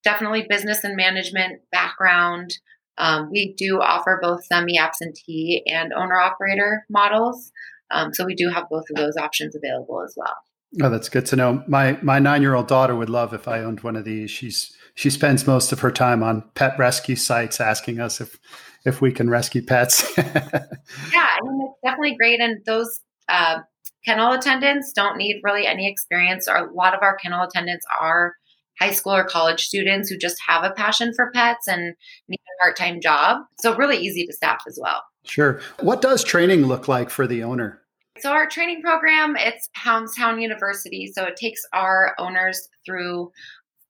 Definitely 0.03 0.47
business 0.49 0.83
and 0.83 0.95
management 0.95 1.61
background. 1.71 2.57
Um, 2.97 3.29
we 3.29 3.53
do 3.53 3.79
offer 3.81 4.17
both 4.21 4.43
semi 4.45 4.79
absentee 4.79 5.61
and 5.67 5.93
owner 5.93 6.19
operator 6.19 6.85
models. 6.89 7.51
Um, 7.91 8.13
so 8.13 8.25
we 8.25 8.33
do 8.33 8.49
have 8.49 8.69
both 8.69 8.85
of 8.89 8.95
those 8.95 9.17
options 9.17 9.55
available 9.55 10.01
as 10.03 10.15
well. 10.17 10.35
Oh, 10.81 10.89
that's 10.89 11.09
good 11.09 11.25
to 11.27 11.35
know. 11.35 11.63
My 11.67 11.97
my 12.01 12.19
nine 12.19 12.41
year 12.41 12.53
old 12.53 12.67
daughter 12.67 12.95
would 12.95 13.09
love 13.09 13.33
if 13.33 13.47
I 13.47 13.59
owned 13.59 13.81
one 13.81 13.95
of 13.95 14.05
these. 14.05 14.31
She's 14.31 14.75
she 14.95 15.09
spends 15.09 15.47
most 15.47 15.71
of 15.71 15.79
her 15.79 15.91
time 15.91 16.23
on 16.23 16.43
pet 16.55 16.77
rescue 16.77 17.15
sites 17.15 17.61
asking 17.61 17.99
us 17.99 18.19
if 18.19 18.37
if 18.85 19.01
we 19.01 19.11
can 19.11 19.29
rescue 19.29 19.61
pets. 19.61 20.11
yeah, 20.17 20.25
I 20.25 21.39
mean 21.43 21.69
it's 21.69 21.79
definitely 21.83 22.15
great, 22.17 22.41
and 22.41 22.63
those 22.65 22.99
uh, 23.29 23.59
kennel 24.07 24.31
attendants 24.31 24.93
don't 24.93 25.17
need 25.17 25.41
really 25.43 25.67
any 25.67 25.87
experience. 25.87 26.47
Or 26.47 26.55
a 26.55 26.73
lot 26.73 26.95
of 26.95 27.03
our 27.03 27.17
kennel 27.17 27.43
attendants 27.43 27.85
are 27.99 28.35
high 28.79 28.91
school 28.91 29.13
or 29.13 29.23
college 29.23 29.65
students 29.65 30.09
who 30.09 30.17
just 30.17 30.37
have 30.47 30.63
a 30.63 30.71
passion 30.71 31.13
for 31.13 31.31
pets 31.31 31.67
and 31.67 31.95
need 32.29 32.39
a 32.39 32.63
part 32.63 32.77
time 32.77 33.01
job. 33.01 33.41
So 33.59 33.75
really 33.75 33.97
easy 33.97 34.25
to 34.25 34.33
staff 34.33 34.61
as 34.67 34.79
well. 34.81 35.03
Sure. 35.25 35.59
What 35.81 36.01
does 36.01 36.23
training 36.23 36.65
look 36.65 36.87
like 36.87 37.09
for 37.09 37.27
the 37.27 37.43
owner? 37.43 37.81
So 38.19 38.31
our 38.31 38.47
training 38.47 38.81
program, 38.81 39.35
it's 39.35 39.69
Houndstown 39.77 40.41
University. 40.41 41.11
So 41.13 41.25
it 41.25 41.35
takes 41.35 41.61
our 41.73 42.15
owners 42.17 42.67
through 42.85 43.31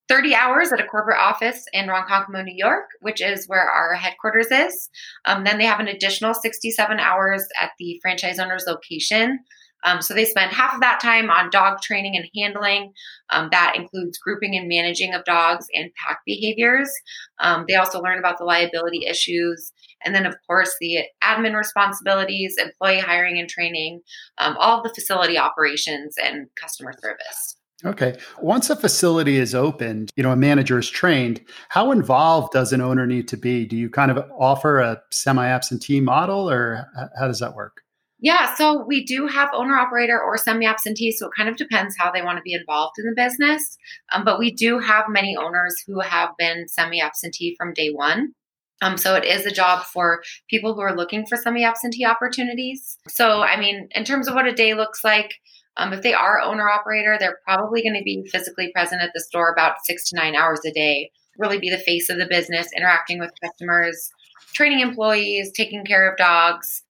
30 0.09 0.35
hours 0.35 0.71
at 0.71 0.79
a 0.79 0.85
corporate 0.85 1.19
office 1.19 1.65
in 1.73 1.87
Ronkonkoma, 1.87 2.43
New 2.43 2.55
York, 2.55 2.85
which 3.01 3.21
is 3.21 3.47
where 3.47 3.69
our 3.69 3.93
headquarters 3.93 4.47
is. 4.51 4.89
Um, 5.25 5.43
then 5.43 5.57
they 5.57 5.65
have 5.65 5.79
an 5.79 5.87
additional 5.87 6.33
67 6.33 6.99
hours 6.99 7.45
at 7.61 7.71
the 7.77 7.99
franchise 8.01 8.39
owner's 8.39 8.65
location. 8.65 9.39
Um, 9.83 10.01
so 10.01 10.13
they 10.13 10.25
spend 10.25 10.51
half 10.51 10.73
of 10.73 10.81
that 10.81 10.99
time 10.99 11.29
on 11.29 11.49
dog 11.49 11.81
training 11.81 12.15
and 12.15 12.27
handling. 12.35 12.93
Um, 13.29 13.49
that 13.51 13.75
includes 13.75 14.17
grouping 14.17 14.55
and 14.55 14.67
managing 14.67 15.13
of 15.13 15.23
dogs 15.25 15.67
and 15.73 15.91
pack 15.95 16.19
behaviors. 16.25 16.91
Um, 17.39 17.65
they 17.67 17.75
also 17.75 18.01
learn 18.01 18.19
about 18.19 18.37
the 18.37 18.45
liability 18.45 19.05
issues. 19.05 19.71
And 20.03 20.13
then, 20.13 20.25
of 20.25 20.35
course, 20.47 20.75
the 20.79 20.99
admin 21.23 21.55
responsibilities, 21.55 22.55
employee 22.57 22.99
hiring 22.99 23.39
and 23.39 23.49
training, 23.49 24.01
um, 24.37 24.55
all 24.57 24.77
of 24.77 24.83
the 24.83 24.93
facility 24.93 25.37
operations 25.37 26.15
and 26.21 26.47
customer 26.59 26.93
service. 27.01 27.57
Okay. 27.85 28.17
Once 28.41 28.71
a 28.71 28.75
facility 28.75 29.37
is 29.37 29.53
opened, 29.53 30.09
you 30.15 30.23
know, 30.23 30.31
a 30.31 30.35
manager 30.35 30.79
is 30.79 30.89
trained, 30.89 31.41
how 31.69 31.91
involved 31.91 32.53
does 32.53 32.73
an 32.73 32.81
owner 32.81 33.05
need 33.05 33.27
to 33.27 33.37
be? 33.37 33.65
Do 33.65 33.77
you 33.77 33.87
kind 33.89 34.09
of 34.09 34.17
offer 34.39 34.79
a 34.79 34.99
semi 35.11 35.45
absentee 35.45 36.01
model 36.01 36.49
or 36.49 36.87
how 37.19 37.27
does 37.27 37.39
that 37.39 37.53
work? 37.53 37.83
Yeah, 38.19 38.55
so 38.55 38.83
we 38.85 39.05
do 39.05 39.27
have 39.27 39.49
owner 39.53 39.77
operator 39.77 40.19
or 40.19 40.37
semi 40.37 40.65
absentee, 40.65 41.11
so 41.11 41.27
it 41.27 41.33
kind 41.37 41.49
of 41.49 41.55
depends 41.55 41.95
how 41.97 42.11
they 42.11 42.23
want 42.23 42.37
to 42.37 42.41
be 42.41 42.53
involved 42.53 42.95
in 42.97 43.05
the 43.05 43.15
business. 43.15 43.77
Um, 44.11 44.25
but 44.25 44.39
we 44.39 44.51
do 44.51 44.79
have 44.79 45.05
many 45.07 45.37
owners 45.37 45.75
who 45.85 45.99
have 45.99 46.29
been 46.37 46.67
semi 46.67 46.99
absentee 46.99 47.55
from 47.57 47.73
day 47.73 47.89
one. 47.89 48.33
Um, 48.81 48.97
so 48.97 49.15
it 49.15 49.23
is 49.23 49.45
a 49.45 49.51
job 49.51 49.83
for 49.83 50.21
people 50.49 50.73
who 50.73 50.81
are 50.81 50.95
looking 50.95 51.25
for 51.27 51.37
semi 51.37 51.63
absentee 51.63 52.05
opportunities. 52.05 52.97
So, 53.07 53.41
I 53.41 53.59
mean, 53.59 53.87
in 53.91 54.03
terms 54.03 54.27
of 54.27 54.33
what 54.33 54.47
a 54.47 54.53
day 54.53 54.73
looks 54.73 55.03
like, 55.03 55.35
um, 55.77 55.93
if 55.93 56.01
they 56.01 56.13
are 56.13 56.41
owner 56.41 56.69
operator, 56.69 57.17
they're 57.19 57.39
probably 57.45 57.83
going 57.83 57.95
to 57.95 58.03
be 58.03 58.27
physically 58.31 58.71
present 58.73 59.01
at 59.01 59.11
the 59.13 59.21
store 59.21 59.51
about 59.51 59.77
six 59.85 60.09
to 60.09 60.15
nine 60.15 60.35
hours 60.35 60.61
a 60.65 60.71
day, 60.71 61.11
really 61.37 61.59
be 61.59 61.69
the 61.69 61.77
face 61.77 62.09
of 62.09 62.17
the 62.17 62.25
business, 62.25 62.69
interacting 62.75 63.19
with 63.19 63.31
customers, 63.43 64.09
training 64.53 64.79
employees, 64.79 65.51
taking 65.55 65.85
care 65.85 66.09
of 66.09 66.17
dogs, 66.17 66.83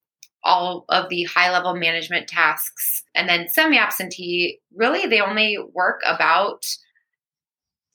all 0.44 0.86
of 0.89 1.10
the 1.10 1.24
high 1.24 1.51
level 1.51 1.75
management 1.75 2.27
tasks. 2.27 3.03
And 3.15 3.27
then 3.27 3.48
semi 3.50 3.77
absentee, 3.77 4.60
really, 4.74 5.08
they 5.08 5.20
only 5.20 5.58
work 5.74 6.01
about 6.06 6.65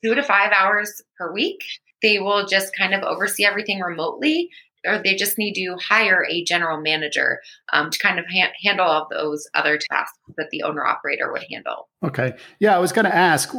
two 0.05 0.15
to 0.15 0.23
five 0.23 0.53
hours 0.53 1.03
per 1.19 1.33
week. 1.33 1.61
They 2.03 2.19
will 2.19 2.47
just 2.47 2.77
kind 2.77 2.95
of 2.95 3.03
oversee 3.03 3.45
everything 3.45 3.81
remotely, 3.81 4.51
or 4.85 4.99
they 4.99 5.15
just 5.15 5.39
need 5.39 5.55
to 5.55 5.77
hire 5.81 6.27
a 6.29 6.45
general 6.45 6.81
manager 6.81 7.41
um, 7.73 7.91
to 7.91 7.99
kind 7.99 8.19
of 8.19 8.25
ha- 8.27 8.53
handle 8.63 8.87
all 8.87 9.07
those 9.11 9.47
other 9.55 9.79
tasks 9.79 10.19
that 10.37 10.49
the 10.51 10.65
owner 10.65 10.85
operator 10.85 11.33
would 11.33 11.45
handle. 11.51 11.89
Okay. 12.05 12.33
Yeah, 12.59 12.75
I 12.75 12.81
was 12.81 12.93
going 12.93 13.05
to 13.05 13.15
ask 13.15 13.55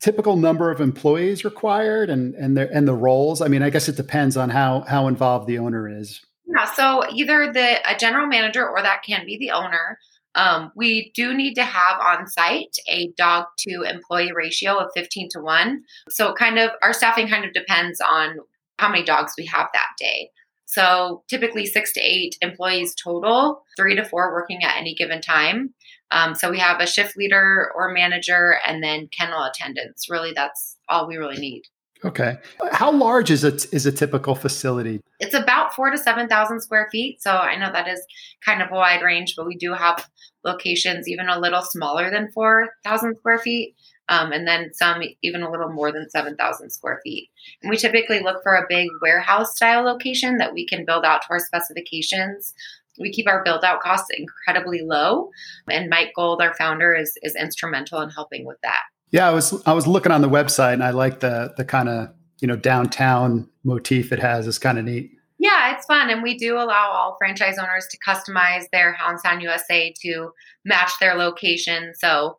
typical 0.00 0.36
number 0.36 0.70
of 0.70 0.80
employees 0.80 1.44
required 1.44 2.08
and 2.08 2.34
and 2.34 2.56
the 2.56 2.70
and 2.72 2.86
the 2.86 2.94
roles. 2.94 3.40
I 3.40 3.48
mean, 3.48 3.62
I 3.62 3.70
guess 3.70 3.88
it 3.88 3.96
depends 3.96 4.36
on 4.36 4.50
how 4.50 4.82
how 4.82 5.08
involved 5.08 5.46
the 5.46 5.58
owner 5.58 5.88
is. 5.88 6.20
Yeah, 6.48 6.64
so 6.64 7.02
either 7.12 7.52
the 7.52 7.90
a 7.90 7.96
general 7.96 8.26
manager 8.26 8.66
or 8.66 8.82
that 8.82 9.02
can 9.02 9.26
be 9.26 9.36
the 9.38 9.50
owner. 9.50 9.98
Um, 10.34 10.70
we 10.76 11.10
do 11.14 11.34
need 11.34 11.54
to 11.54 11.64
have 11.64 11.98
on 12.00 12.26
site 12.26 12.76
a 12.88 13.12
dog 13.16 13.46
to 13.60 13.82
employee 13.82 14.32
ratio 14.32 14.78
of 14.78 14.90
15 14.94 15.28
to 15.32 15.40
1. 15.40 15.82
So, 16.10 16.32
kind 16.32 16.58
of, 16.58 16.70
our 16.82 16.92
staffing 16.92 17.28
kind 17.28 17.44
of 17.44 17.52
depends 17.52 18.00
on 18.00 18.36
how 18.78 18.88
many 18.88 19.04
dogs 19.04 19.32
we 19.36 19.46
have 19.46 19.68
that 19.72 19.88
day. 19.98 20.30
So, 20.66 21.24
typically 21.28 21.66
six 21.66 21.92
to 21.94 22.00
eight 22.00 22.36
employees 22.40 22.94
total, 22.94 23.62
three 23.76 23.96
to 23.96 24.04
four 24.04 24.32
working 24.32 24.62
at 24.62 24.76
any 24.76 24.94
given 24.94 25.20
time. 25.20 25.74
Um, 26.10 26.34
so, 26.34 26.50
we 26.50 26.58
have 26.58 26.80
a 26.80 26.86
shift 26.86 27.16
leader 27.16 27.72
or 27.74 27.92
manager 27.92 28.58
and 28.66 28.82
then 28.82 29.08
kennel 29.08 29.42
attendants. 29.42 30.08
Really, 30.08 30.32
that's 30.34 30.76
all 30.88 31.08
we 31.08 31.16
really 31.16 31.38
need. 31.38 31.62
Okay. 32.04 32.36
How 32.72 32.92
large 32.92 33.30
is 33.30 33.44
it 33.44 33.66
is 33.72 33.86
a 33.86 33.92
typical 33.92 34.34
facility? 34.34 35.00
It's 35.18 35.34
about 35.34 35.74
four 35.74 35.90
to 35.90 35.98
seven 35.98 36.28
thousand 36.28 36.60
square 36.60 36.88
feet. 36.92 37.20
So 37.20 37.32
I 37.32 37.56
know 37.56 37.72
that 37.72 37.88
is 37.88 38.04
kind 38.44 38.62
of 38.62 38.70
a 38.70 38.74
wide 38.74 39.02
range, 39.02 39.34
but 39.36 39.46
we 39.46 39.56
do 39.56 39.72
have 39.72 40.08
locations 40.44 41.08
even 41.08 41.28
a 41.28 41.38
little 41.38 41.62
smaller 41.62 42.10
than 42.10 42.30
four 42.32 42.70
thousand 42.84 43.16
square 43.16 43.38
feet. 43.38 43.74
Um, 44.10 44.32
and 44.32 44.46
then 44.46 44.72
some 44.72 45.02
even 45.22 45.42
a 45.42 45.50
little 45.50 45.70
more 45.70 45.92
than 45.92 46.08
7,000 46.08 46.70
square 46.70 46.98
feet. 47.04 47.28
And 47.62 47.68
we 47.68 47.76
typically 47.76 48.20
look 48.20 48.42
for 48.42 48.54
a 48.54 48.64
big 48.66 48.88
warehouse 49.02 49.54
style 49.54 49.82
location 49.82 50.38
that 50.38 50.54
we 50.54 50.66
can 50.66 50.86
build 50.86 51.04
out 51.04 51.20
to 51.20 51.26
our 51.28 51.38
specifications. 51.38 52.54
We 52.98 53.12
keep 53.12 53.28
our 53.28 53.44
build 53.44 53.64
out 53.64 53.80
costs 53.80 54.08
incredibly 54.16 54.80
low, 54.80 55.28
and 55.70 55.90
Mike 55.90 56.12
Gold, 56.16 56.40
our 56.40 56.54
founder, 56.54 56.94
is 56.94 57.12
is 57.22 57.36
instrumental 57.36 58.00
in 58.00 58.08
helping 58.08 58.46
with 58.46 58.58
that. 58.62 58.80
Yeah, 59.10 59.28
I 59.28 59.32
was 59.32 59.62
I 59.66 59.72
was 59.72 59.86
looking 59.86 60.12
on 60.12 60.20
the 60.20 60.28
website 60.28 60.74
and 60.74 60.84
I 60.84 60.90
like 60.90 61.20
the 61.20 61.54
the 61.56 61.64
kind 61.64 61.88
of 61.88 62.10
you 62.40 62.48
know 62.48 62.56
downtown 62.56 63.48
motif 63.64 64.12
it 64.12 64.18
has. 64.18 64.46
It's 64.46 64.58
kind 64.58 64.78
of 64.78 64.84
neat. 64.84 65.12
Yeah, 65.38 65.74
it's 65.74 65.86
fun, 65.86 66.10
and 66.10 66.22
we 66.22 66.36
do 66.36 66.56
allow 66.56 66.90
all 66.90 67.16
franchise 67.16 67.58
owners 67.58 67.86
to 67.90 67.98
customize 68.06 68.64
their 68.72 68.96
Houndstown 69.00 69.40
USA 69.40 69.94
to 70.02 70.32
match 70.64 70.92
their 71.00 71.14
location. 71.14 71.92
So 71.94 72.38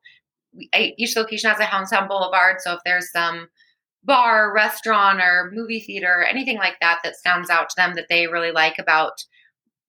we, 0.53 0.69
each 0.97 1.15
location 1.15 1.49
has 1.49 1.59
a 1.59 1.63
Houndstown 1.63 2.09
Boulevard. 2.09 2.57
So 2.59 2.73
if 2.73 2.79
there's 2.85 3.11
some 3.11 3.47
bar, 4.03 4.53
restaurant, 4.53 5.21
or 5.21 5.51
movie 5.53 5.79
theater, 5.79 6.23
anything 6.23 6.57
like 6.57 6.75
that 6.81 6.99
that 7.03 7.15
stands 7.15 7.49
out 7.49 7.69
to 7.69 7.75
them 7.77 7.95
that 7.95 8.07
they 8.09 8.27
really 8.27 8.51
like 8.51 8.77
about 8.79 9.13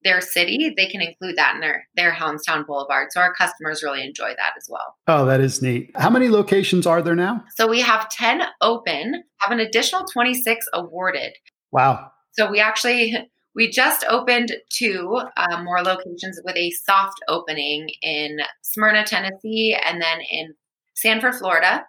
their 0.05 0.21
city, 0.21 0.73
they 0.77 0.87
can 0.87 1.01
include 1.01 1.37
that 1.37 1.55
in 1.55 1.61
their 1.61 1.87
their 1.97 2.13
Houndstown 2.13 2.67
Boulevard. 2.67 3.09
So 3.11 3.21
our 3.21 3.35
customers 3.35 3.83
really 3.83 4.05
enjoy 4.05 4.29
that 4.31 4.53
as 4.57 4.67
well. 4.69 4.97
Oh, 5.07 5.27
that 5.27 5.41
is 5.41 5.61
neat. 5.63 5.91
How 5.97 6.11
many 6.11 6.29
locations 6.29 6.87
are 6.87 7.03
there 7.03 7.17
now? 7.17 7.45
So 7.57 7.67
we 7.67 7.81
have 7.81 8.09
10 8.09 8.43
open, 8.61 9.23
have 9.39 9.53
an 9.53 9.61
additional 9.61 10.05
26 10.05 10.67
awarded. 10.73 11.33
Wow. 11.73 12.11
So 12.33 12.51
we 12.51 12.61
actually 12.61 13.17
we 13.55 13.71
just 13.71 14.05
opened 14.09 14.53
two 14.73 15.21
uh, 15.37 15.63
more 15.63 15.83
locations 15.83 16.41
with 16.45 16.57
a 16.57 16.71
soft 16.71 17.19
opening 17.29 17.91
in 18.03 18.39
Smyrna, 18.63 19.05
Tennessee, 19.05 19.77
and 19.85 20.01
then 20.01 20.21
in 20.31 20.55
Sanford, 20.95 21.35
Florida. 21.35 21.85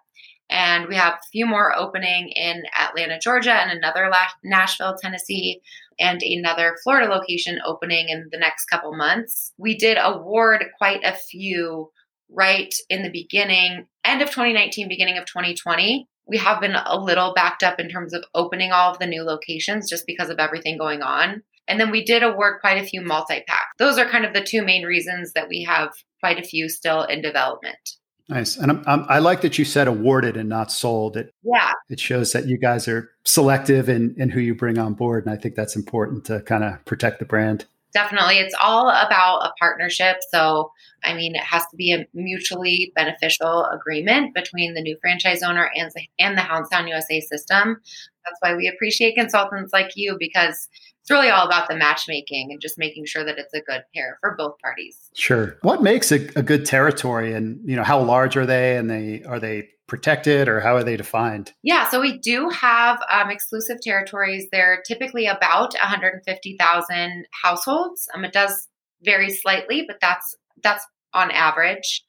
And 0.51 0.87
we 0.87 0.95
have 0.95 1.13
a 1.13 1.29
few 1.31 1.45
more 1.45 1.73
opening 1.75 2.29
in 2.35 2.63
Atlanta, 2.77 3.17
Georgia, 3.19 3.53
and 3.53 3.71
another 3.71 4.11
Nashville, 4.43 4.97
Tennessee, 5.01 5.61
and 5.97 6.21
another 6.21 6.75
Florida 6.83 7.07
location 7.11 7.59
opening 7.65 8.09
in 8.09 8.27
the 8.31 8.37
next 8.37 8.65
couple 8.65 8.95
months. 8.95 9.53
We 9.57 9.77
did 9.77 9.97
award 9.99 10.65
quite 10.77 11.03
a 11.05 11.15
few 11.15 11.89
right 12.29 12.73
in 12.89 13.01
the 13.03 13.09
beginning, 13.09 13.87
end 14.03 14.21
of 14.21 14.29
2019, 14.29 14.89
beginning 14.89 15.17
of 15.17 15.25
2020. 15.25 16.07
We 16.27 16.37
have 16.37 16.61
been 16.61 16.75
a 16.75 16.99
little 16.99 17.33
backed 17.33 17.63
up 17.63 17.79
in 17.79 17.89
terms 17.89 18.13
of 18.13 18.23
opening 18.35 18.71
all 18.71 18.91
of 18.91 18.99
the 18.99 19.07
new 19.07 19.23
locations 19.23 19.89
just 19.89 20.05
because 20.05 20.29
of 20.29 20.39
everything 20.39 20.77
going 20.77 21.01
on. 21.01 21.43
And 21.67 21.79
then 21.79 21.91
we 21.91 22.03
did 22.03 22.23
award 22.23 22.59
quite 22.59 22.81
a 22.81 22.85
few 22.85 23.01
multi 23.01 23.43
packs. 23.47 23.71
Those 23.77 23.97
are 23.97 24.09
kind 24.09 24.25
of 24.25 24.33
the 24.33 24.43
two 24.43 24.63
main 24.63 24.85
reasons 24.85 25.33
that 25.33 25.47
we 25.47 25.63
have 25.63 25.91
quite 26.19 26.39
a 26.39 26.43
few 26.43 26.67
still 26.67 27.03
in 27.03 27.21
development. 27.21 27.97
Nice, 28.31 28.55
and 28.55 28.71
I'm, 28.71 28.83
I'm, 28.87 29.05
i 29.09 29.19
like 29.19 29.41
that 29.41 29.57
you 29.57 29.65
said 29.65 29.89
awarded 29.89 30.37
and 30.37 30.47
not 30.47 30.71
sold. 30.71 31.17
It 31.17 31.33
yeah, 31.43 31.73
it 31.89 31.99
shows 31.99 32.31
that 32.31 32.47
you 32.47 32.57
guys 32.57 32.87
are 32.87 33.11
selective 33.25 33.89
in 33.89 34.15
in 34.17 34.29
who 34.29 34.39
you 34.39 34.55
bring 34.55 34.77
on 34.77 34.93
board, 34.93 35.25
and 35.25 35.33
I 35.33 35.37
think 35.37 35.55
that's 35.55 35.75
important 35.75 36.23
to 36.25 36.39
kind 36.43 36.63
of 36.63 36.83
protect 36.85 37.19
the 37.19 37.25
brand. 37.25 37.65
Definitely, 37.93 38.35
it's 38.35 38.55
all 38.63 38.87
about 38.89 39.39
a 39.39 39.51
partnership. 39.59 40.15
So, 40.33 40.71
I 41.03 41.13
mean, 41.13 41.35
it 41.35 41.43
has 41.43 41.63
to 41.71 41.75
be 41.75 41.91
a 41.91 42.07
mutually 42.13 42.93
beneficial 42.95 43.65
agreement 43.65 44.33
between 44.33 44.75
the 44.75 44.81
new 44.81 44.95
franchise 45.01 45.43
owner 45.43 45.69
and 45.75 45.91
the, 45.93 46.03
and 46.17 46.37
the 46.37 46.41
Houndstown 46.41 46.87
USA 46.87 47.19
system. 47.19 47.81
That's 48.23 48.37
why 48.39 48.55
we 48.55 48.69
appreciate 48.69 49.15
consultants 49.15 49.73
like 49.73 49.91
you 49.95 50.15
because 50.17 50.69
it's 51.01 51.09
really 51.09 51.29
all 51.29 51.45
about 51.45 51.67
the 51.67 51.75
matchmaking 51.75 52.49
and 52.51 52.61
just 52.61 52.77
making 52.77 53.05
sure 53.05 53.25
that 53.25 53.37
it's 53.37 53.53
a 53.53 53.61
good 53.61 53.83
pair 53.95 54.17
for 54.21 54.35
both 54.37 54.57
parties. 54.59 55.09
Sure. 55.15 55.57
What 55.61 55.81
makes 55.81 56.11
a, 56.11 56.27
a 56.35 56.43
good 56.43 56.65
territory, 56.65 57.33
and 57.33 57.59
you 57.67 57.75
know, 57.75 57.83
how 57.83 58.01
large 58.01 58.37
are 58.37 58.45
they, 58.45 58.77
and 58.77 58.89
they 58.89 59.23
are 59.23 59.39
they 59.39 59.69
protected, 59.87 60.47
or 60.47 60.59
how 60.59 60.75
are 60.75 60.83
they 60.83 60.95
defined? 60.95 61.53
Yeah, 61.63 61.89
so 61.89 61.99
we 61.99 62.19
do 62.19 62.49
have 62.49 62.99
um, 63.09 63.31
exclusive 63.31 63.81
territories. 63.81 64.45
They're 64.51 64.83
typically 64.87 65.25
about 65.25 65.73
150,000 65.73 67.25
households. 67.43 68.07
Um, 68.13 68.23
it 68.23 68.31
does 68.31 68.67
vary 69.03 69.31
slightly, 69.31 69.83
but 69.87 69.97
that's 69.99 70.35
that's 70.63 70.85
on 71.13 71.31
average. 71.31 72.03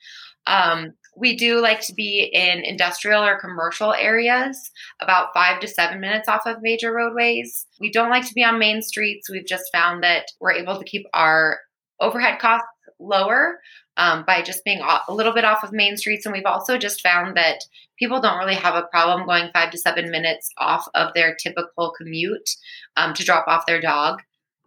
Um, 0.46 0.92
we 1.14 1.36
do 1.36 1.60
like 1.60 1.80
to 1.82 1.94
be 1.94 2.30
in 2.32 2.60
industrial 2.60 3.22
or 3.22 3.38
commercial 3.38 3.92
areas, 3.92 4.70
about 5.00 5.34
five 5.34 5.60
to 5.60 5.68
seven 5.68 6.00
minutes 6.00 6.28
off 6.28 6.46
of 6.46 6.62
major 6.62 6.92
roadways. 6.92 7.66
We 7.80 7.90
don't 7.90 8.10
like 8.10 8.26
to 8.28 8.34
be 8.34 8.44
on 8.44 8.58
main 8.58 8.82
streets. 8.82 9.28
We've 9.28 9.46
just 9.46 9.70
found 9.72 10.02
that 10.02 10.26
we're 10.40 10.52
able 10.52 10.78
to 10.78 10.84
keep 10.84 11.06
our 11.12 11.60
overhead 12.00 12.38
costs 12.38 12.66
lower 12.98 13.58
um, 13.96 14.24
by 14.26 14.42
just 14.42 14.64
being 14.64 14.80
a 14.80 15.12
little 15.12 15.34
bit 15.34 15.44
off 15.44 15.64
of 15.64 15.72
main 15.72 15.96
streets. 15.96 16.24
And 16.24 16.32
we've 16.32 16.46
also 16.46 16.78
just 16.78 17.02
found 17.02 17.36
that 17.36 17.58
people 17.98 18.20
don't 18.20 18.38
really 18.38 18.54
have 18.54 18.74
a 18.74 18.86
problem 18.90 19.26
going 19.26 19.50
five 19.52 19.70
to 19.72 19.78
seven 19.78 20.10
minutes 20.10 20.50
off 20.56 20.88
of 20.94 21.12
their 21.14 21.34
typical 21.34 21.92
commute 21.96 22.56
um, 22.96 23.12
to 23.14 23.24
drop 23.24 23.46
off 23.48 23.66
their 23.66 23.80
dog. 23.80 24.22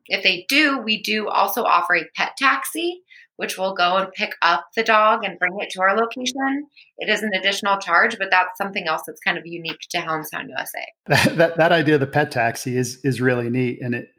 If 0.07 0.23
they 0.23 0.45
do, 0.47 0.77
we 0.77 1.01
do 1.01 1.27
also 1.27 1.63
offer 1.63 1.95
a 1.95 2.05
pet 2.15 2.33
taxi 2.37 3.01
which 3.37 3.57
will 3.57 3.73
go 3.73 3.97
and 3.97 4.11
pick 4.13 4.33
up 4.41 4.67
the 4.75 4.83
dog 4.83 5.23
and 5.23 5.37
bring 5.39 5.53
it 5.59 5.69
to 5.71 5.81
our 5.81 5.95
location. 5.95 6.67
It 6.97 7.09
is 7.09 7.21
an 7.21 7.31
additional 7.33 7.77
charge, 7.77 8.17
but 8.17 8.31
that's 8.31 8.57
something 8.57 8.87
else 8.87 9.03
that's 9.05 9.19
kind 9.19 9.37
of 9.37 9.45
unique 9.45 9.79
to 9.89 9.97
Houndstown 9.97 10.49
USA. 10.49 10.85
That, 11.07 11.37
that, 11.37 11.57
that 11.57 11.71
idea 11.71 11.95
of 11.95 11.99
the 11.99 12.07
pet 12.07 12.31
taxi 12.31 12.77
is 12.77 12.99
is 13.03 13.21
really 13.21 13.49
neat, 13.49 13.79
and 13.81 13.95
it, 13.95 14.09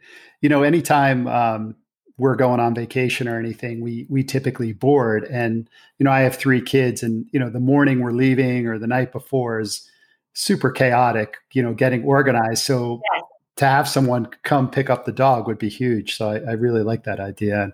you 0.41 0.49
know, 0.49 0.63
anytime 0.63 1.27
um, 1.27 1.77
we're 2.19 2.37
going 2.37 2.61
on 2.61 2.75
vacation 2.75 3.29
or 3.29 3.39
anything, 3.39 3.81
we 3.81 4.07
we 4.09 4.23
typically 4.23 4.73
board, 4.73 5.25
and 5.25 5.69
you 5.99 6.05
know, 6.05 6.11
I 6.11 6.21
have 6.21 6.37
three 6.37 6.61
kids, 6.61 7.03
and 7.03 7.27
you 7.33 7.41
know, 7.41 7.51
the 7.51 7.61
morning 7.61 8.01
we're 8.01 8.13
leaving 8.13 8.67
or 8.67 8.79
the 8.79 8.87
night 8.87 9.13
before 9.13 9.61
is 9.61 9.89
super 10.35 10.71
chaotic. 10.71 11.37
You 11.53 11.63
know, 11.63 11.75
getting 11.75 12.05
organized. 12.05 12.65
So. 12.65 13.01
Yes. 13.15 13.23
To 13.61 13.65
have 13.65 13.89
someone 13.89 14.29
come 14.43 14.71
pick 14.71 14.91
up 14.91 15.07
the 15.07 15.13
dog 15.13 15.47
would 15.47 15.57
be 15.57 15.71
huge. 15.71 16.15
So 16.15 16.29
I, 16.29 16.41
I 16.41 16.53
really 16.53 16.83
like 16.83 17.05
that 17.05 17.21
idea 17.21 17.73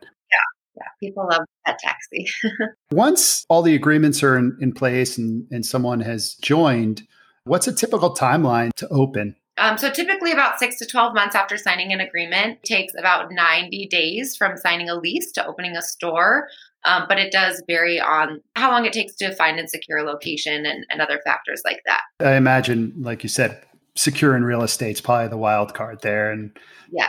people 1.03 1.27
love 1.31 1.43
pet 1.67 1.79
taxi. 1.79 2.27
Once 2.93 3.45
all 3.49 3.63
the 3.63 3.75
agreements 3.75 4.23
are 4.23 4.39
in, 4.39 4.57
in 4.61 4.73
place 4.73 5.19
and, 5.19 5.47
and 5.51 5.67
someone 5.67 6.01
has 6.01 6.35
joined, 6.37 7.03
what's 7.45 7.67
a 7.67 7.73
typical 7.73 8.15
timeline 8.15 8.71
to 8.77 8.89
open? 8.89 9.35
Um, 9.59 9.77
so 9.77 9.91
typically 9.91 10.33
about 10.33 10.59
six 10.59 10.79
to 10.79 10.87
12 10.87 11.15
months 11.15 11.35
after 11.35 11.59
signing 11.59 11.93
an 11.93 12.01
agreement 12.01 12.59
it 12.63 12.67
takes 12.67 12.95
about 12.99 13.31
90 13.31 13.87
days 13.89 14.35
from 14.35 14.57
signing 14.57 14.89
a 14.89 14.95
lease 14.95 15.31
to 15.33 15.47
opening 15.47 15.77
a 15.77 15.83
store. 15.83 16.49
Um, 16.85 17.05
but 17.09 17.19
it 17.19 17.31
does 17.31 17.63
vary 17.69 18.01
on 18.01 18.41
how 18.57 18.71
long 18.71 18.87
it 18.87 18.93
takes 18.93 19.15
to 19.17 19.33
find 19.35 19.59
and 19.59 19.71
secure 19.71 19.99
a 19.99 20.03
location 20.03 20.67
and, 20.67 20.85
and 20.91 21.01
other 21.01 21.21
factors 21.25 21.63
like 21.65 21.81
that. 21.87 22.01
I 22.19 22.35
imagine, 22.35 22.93
like 22.99 23.23
you 23.23 23.29
said, 23.29 23.63
securing 23.95 24.43
real 24.43 24.63
estate's 24.63 25.01
probably 25.01 25.29
the 25.29 25.37
wild 25.37 25.75
card 25.75 26.01
there 26.01 26.33
and 26.33 26.59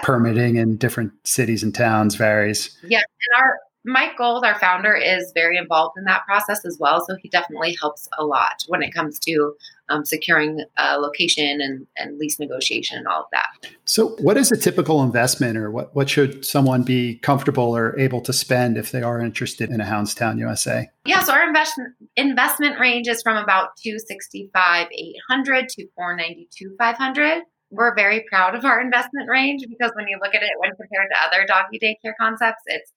permitting 0.04 0.58
in 0.58 0.78
different 0.78 1.12
cities 1.24 1.64
and 1.64 1.74
towns 1.74 2.16
varies. 2.16 2.78
Yeah. 2.84 3.00
And 3.00 3.44
our 3.44 3.60
Mike 3.86 4.18
Gold, 4.18 4.46
our 4.46 4.58
founder, 4.60 4.96
is 4.96 5.32
very 5.34 5.58
involved 5.58 5.98
in 5.98 6.06
that 6.06 6.26
process 6.26 6.66
as 6.66 6.78
well. 6.80 7.06
So 7.06 7.16
he 7.22 7.30
definitely 7.30 7.76
helps 7.80 8.08
a 8.18 8.24
lot 8.24 8.64
when 8.68 8.82
it 8.82 8.94
comes 8.94 9.20
to 9.20 9.56
um, 9.90 10.06
securing 10.06 10.64
a 10.78 10.98
location 10.98 11.60
and, 11.62 11.86
and 11.98 12.18
lease 12.18 12.40
negotiation 12.40 12.98
and 12.98 13.08
all 13.08 13.22
of 13.22 13.28
that. 13.32 13.70
So, 13.86 14.16
what 14.20 14.38
is 14.38 14.52
a 14.52 14.58
typical 14.58 15.04
investment, 15.04 15.58
or 15.58 15.70
what, 15.72 15.94
what 15.96 16.10
should 16.10 16.46
someone 16.46 16.84
be 16.84 17.16
comfortable 17.16 17.76
or 17.76 17.98
able 18.00 18.22
to 18.22 18.34
spend 18.34 18.78
if 18.78 18.92
they 18.92 19.04
are 19.04 19.20
interested 19.20 19.70
in 19.70 19.82
a 19.82 19.86
Houndstown 19.86 20.40
USA? 20.40 20.90
Yeah, 21.06 21.22
so 21.22 21.34
our 21.34 21.46
investment 21.46 21.94
investment 22.16 22.80
range 22.80 23.08
is 23.08 23.22
from 23.22 23.38
about 23.38 23.76
265 23.78 24.88
800 24.92 25.70
to 25.70 25.88
492 25.96 26.76
500 26.78 27.44
we're 27.74 27.96
very 27.96 28.24
proud 28.30 28.56
of 28.56 28.64
our 28.66 28.80
investment 28.80 29.28
range 29.30 29.64
because 29.68 29.92
when 29.96 30.08
you 30.08 30.18
look 30.22 30.36
at 30.36 30.44
it 30.44 30.52
when 30.58 30.72
compared 30.72 31.10
to 31.10 31.18
other 31.28 31.46
doggy 31.46 31.80
daycare 31.80 32.14
concepts, 32.20 32.62
it's 32.68 32.92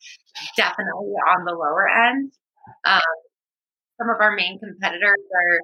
definitely 0.56 1.12
on 1.28 1.45
the 1.45 1.52
lower 1.52 1.88
end. 1.88 2.33
Um, 2.85 3.00
some 3.99 4.11
of 4.11 4.21
our 4.21 4.37
main 4.37 4.59
competitors 4.59 5.18
are 5.35 5.61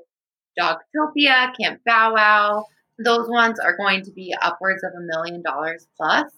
Dogtopia, 0.58 1.56
Camp 1.56 1.80
Bow 1.84 2.14
Wow. 2.14 2.64
Those 3.04 3.28
ones 3.28 3.58
are 3.58 3.76
going 3.76 4.04
to 4.04 4.12
be 4.12 4.34
upwards 4.40 4.82
of 4.82 4.92
a 4.96 5.00
million 5.00 5.42
dollars 5.42 5.86
plus. 5.96 6.30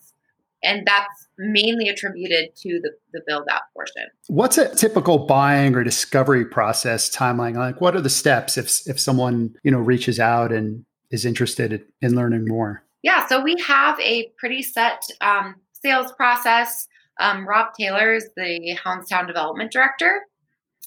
And 0.63 0.87
that's 0.87 1.29
mainly 1.37 1.89
attributed 1.89 2.57
to 2.57 2.81
the, 2.83 2.93
the 3.13 3.21
build 3.27 3.45
out 3.51 3.63
portion. 3.75 4.05
What's 4.29 4.57
a 4.57 4.75
typical 4.75 5.27
buying 5.27 5.75
or 5.75 5.85
discovery 5.85 6.45
process 6.45 7.15
timeline? 7.15 7.55
Like 7.55 7.81
what 7.83 7.95
are 7.95 8.01
the 8.01 8.09
steps 8.09 8.57
if 8.57 8.87
if 8.87 8.99
someone, 8.99 9.55
you 9.63 9.71
know, 9.71 9.79
reaches 9.79 10.19
out 10.19 10.53
and 10.53 10.87
is 11.11 11.25
interested 11.25 11.85
in 12.01 12.15
learning 12.15 12.47
more? 12.47 12.83
Yeah, 13.03 13.27
so 13.27 13.43
we 13.43 13.57
have 13.67 14.01
a 14.01 14.33
pretty 14.39 14.63
set 14.63 15.03
um, 15.21 15.57
sales 15.73 16.13
process. 16.13 16.89
Um, 17.21 17.47
Rob 17.47 17.75
Taylor 17.79 18.15
is 18.15 18.31
the 18.37 18.77
Houndstown 18.83 19.27
Development 19.27 19.71
Director. 19.71 20.23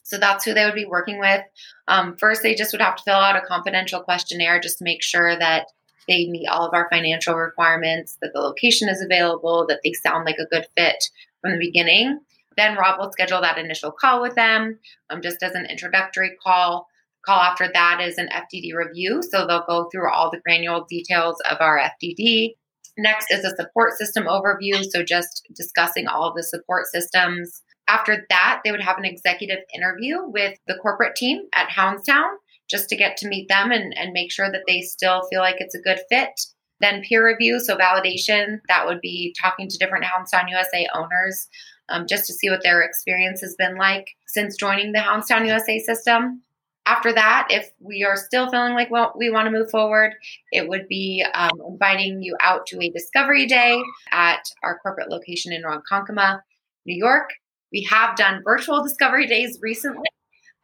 So 0.03 0.17
that's 0.17 0.45
who 0.45 0.53
they 0.53 0.65
would 0.65 0.73
be 0.73 0.85
working 0.85 1.19
with. 1.19 1.41
Um, 1.87 2.15
first, 2.17 2.41
they 2.41 2.55
just 2.55 2.71
would 2.71 2.81
have 2.81 2.95
to 2.95 3.03
fill 3.03 3.15
out 3.15 3.35
a 3.35 3.45
confidential 3.45 4.01
questionnaire 4.01 4.59
just 4.59 4.77
to 4.77 4.85
make 4.85 5.03
sure 5.03 5.37
that 5.37 5.67
they 6.07 6.27
meet 6.27 6.47
all 6.47 6.65
of 6.65 6.73
our 6.73 6.87
financial 6.89 7.35
requirements, 7.35 8.17
that 8.21 8.31
the 8.33 8.39
location 8.39 8.87
is 8.87 9.01
available, 9.01 9.65
that 9.67 9.81
they 9.83 9.91
sound 9.91 10.25
like 10.25 10.37
a 10.39 10.45
good 10.45 10.65
fit 10.77 11.03
from 11.41 11.51
the 11.51 11.59
beginning. 11.59 12.19
Then 12.55 12.77
Rob 12.77 12.99
will 12.99 13.11
schedule 13.11 13.41
that 13.41 13.57
initial 13.57 13.91
call 13.91 14.21
with 14.21 14.35
them 14.35 14.79
um, 15.09 15.21
just 15.21 15.43
as 15.43 15.53
an 15.53 15.65
introductory 15.69 16.31
call 16.41 16.87
call 17.27 17.41
after 17.41 17.69
that 17.73 17.99
is 18.01 18.17
an 18.17 18.29
FDD 18.33 18.73
review. 18.73 19.21
So 19.21 19.45
they'll 19.45 19.65
go 19.67 19.89
through 19.91 20.11
all 20.11 20.31
the 20.31 20.39
granular 20.39 20.83
details 20.89 21.35
of 21.49 21.57
our 21.59 21.79
FDD. 21.79 22.55
Next 22.97 23.31
is 23.31 23.43
a 23.43 23.55
support 23.55 23.93
system 23.93 24.23
overview. 24.23 24.83
So 24.89 25.03
just 25.03 25.45
discussing 25.53 26.07
all 26.07 26.33
the 26.33 26.43
support 26.43 26.87
systems. 26.87 27.61
After 27.87 28.25
that, 28.29 28.61
they 28.63 28.71
would 28.71 28.81
have 28.81 28.97
an 28.97 29.05
executive 29.05 29.59
interview 29.75 30.17
with 30.25 30.57
the 30.67 30.77
corporate 30.81 31.15
team 31.15 31.43
at 31.53 31.69
Houndstown 31.69 32.35
just 32.69 32.89
to 32.89 32.97
get 32.97 33.17
to 33.17 33.27
meet 33.27 33.47
them 33.47 33.71
and, 33.71 33.95
and 33.97 34.11
make 34.13 34.31
sure 34.31 34.51
that 34.51 34.63
they 34.67 34.81
still 34.81 35.23
feel 35.29 35.41
like 35.41 35.57
it's 35.59 35.75
a 35.75 35.81
good 35.81 35.99
fit. 36.09 36.31
Then 36.79 37.01
peer 37.01 37.25
review, 37.25 37.59
so 37.59 37.75
validation, 37.75 38.59
that 38.67 38.85
would 38.85 39.01
be 39.01 39.33
talking 39.41 39.67
to 39.67 39.77
different 39.77 40.05
Houndstown 40.05 40.49
USA 40.49 40.87
owners 40.93 41.47
um, 41.89 42.05
just 42.07 42.27
to 42.27 42.33
see 42.33 42.49
what 42.49 42.61
their 42.63 42.81
experience 42.81 43.41
has 43.41 43.55
been 43.57 43.77
like 43.77 44.09
since 44.27 44.57
joining 44.57 44.91
the 44.91 44.99
Houndstown 44.99 45.47
USA 45.47 45.79
system 45.79 46.43
after 46.87 47.13
that, 47.13 47.47
if 47.49 47.69
we 47.79 48.03
are 48.03 48.15
still 48.15 48.49
feeling 48.49 48.73
like 48.73 48.89
well, 48.89 49.13
we 49.17 49.29
want 49.29 49.45
to 49.45 49.51
move 49.51 49.69
forward, 49.69 50.13
it 50.51 50.67
would 50.67 50.87
be 50.87 51.25
um, 51.33 51.61
inviting 51.67 52.21
you 52.21 52.35
out 52.39 52.65
to 52.67 52.79
a 52.81 52.89
discovery 52.89 53.45
day 53.45 53.81
at 54.11 54.43
our 54.63 54.79
corporate 54.79 55.09
location 55.09 55.51
in 55.51 55.63
Ronkonkoma, 55.63 56.41
New 56.85 56.95
York. 56.95 57.31
We 57.71 57.83
have 57.83 58.15
done 58.15 58.41
virtual 58.43 58.81
discovery 58.81 59.27
days 59.27 59.59
recently. 59.61 60.07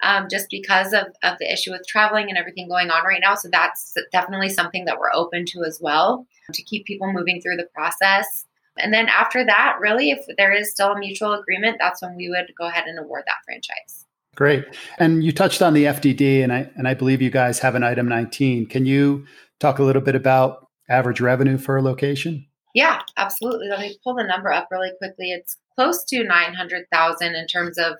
Um, 0.01 0.27
just 0.29 0.47
because 0.51 0.91
of, 0.91 1.05
of 1.23 1.37
the 1.39 1.49
issue 1.49 1.71
with 1.71 1.87
traveling 1.87 2.27
and 2.27 2.37
everything 2.37 2.67
going 2.67 2.89
on 2.89 3.05
right 3.05 3.21
now. 3.21 3.35
So 3.35 3.47
that's 3.49 3.93
definitely 4.11 4.49
something 4.49 4.83
that 4.83 4.99
we're 4.99 5.13
open 5.13 5.45
to 5.53 5.63
as 5.63 5.79
well 5.81 6.27
to 6.51 6.61
keep 6.63 6.85
people 6.85 7.13
moving 7.13 7.41
through 7.41 7.55
the 7.55 7.69
process. 7.73 8.45
And 8.77 8.93
then 8.93 9.07
after 9.07 9.45
that, 9.45 9.77
really, 9.79 10.11
if 10.11 10.25
there 10.37 10.51
is 10.51 10.71
still 10.71 10.91
a 10.91 10.99
mutual 10.99 11.31
agreement, 11.33 11.77
that's 11.79 12.01
when 12.01 12.17
we 12.17 12.27
would 12.27 12.51
go 12.57 12.67
ahead 12.67 12.83
and 12.85 12.99
award 12.99 13.23
that 13.27 13.45
franchise. 13.45 14.02
Great. 14.35 14.65
And 14.97 15.23
you 15.23 15.31
touched 15.31 15.61
on 15.61 15.73
the 15.73 15.85
FDD, 15.85 16.43
and 16.43 16.51
I 16.51 16.69
and 16.75 16.87
I 16.87 16.93
believe 16.93 17.21
you 17.21 17.29
guys 17.29 17.59
have 17.59 17.75
an 17.75 17.83
item 17.83 18.07
19. 18.07 18.67
Can 18.67 18.85
you 18.85 19.25
talk 19.59 19.79
a 19.79 19.83
little 19.83 20.01
bit 20.01 20.15
about 20.15 20.67
average 20.89 21.21
revenue 21.21 21.57
for 21.57 21.77
a 21.77 21.81
location? 21.81 22.45
Yeah, 22.73 23.01
absolutely. 23.17 23.69
Let 23.69 23.79
me 23.79 23.97
pull 24.03 24.15
the 24.15 24.23
number 24.23 24.51
up 24.51 24.67
really 24.71 24.91
quickly. 24.97 25.31
It's 25.31 25.57
close 25.75 26.03
to 26.05 26.23
900,000 26.23 27.35
in 27.35 27.47
terms 27.47 27.77
of 27.77 27.93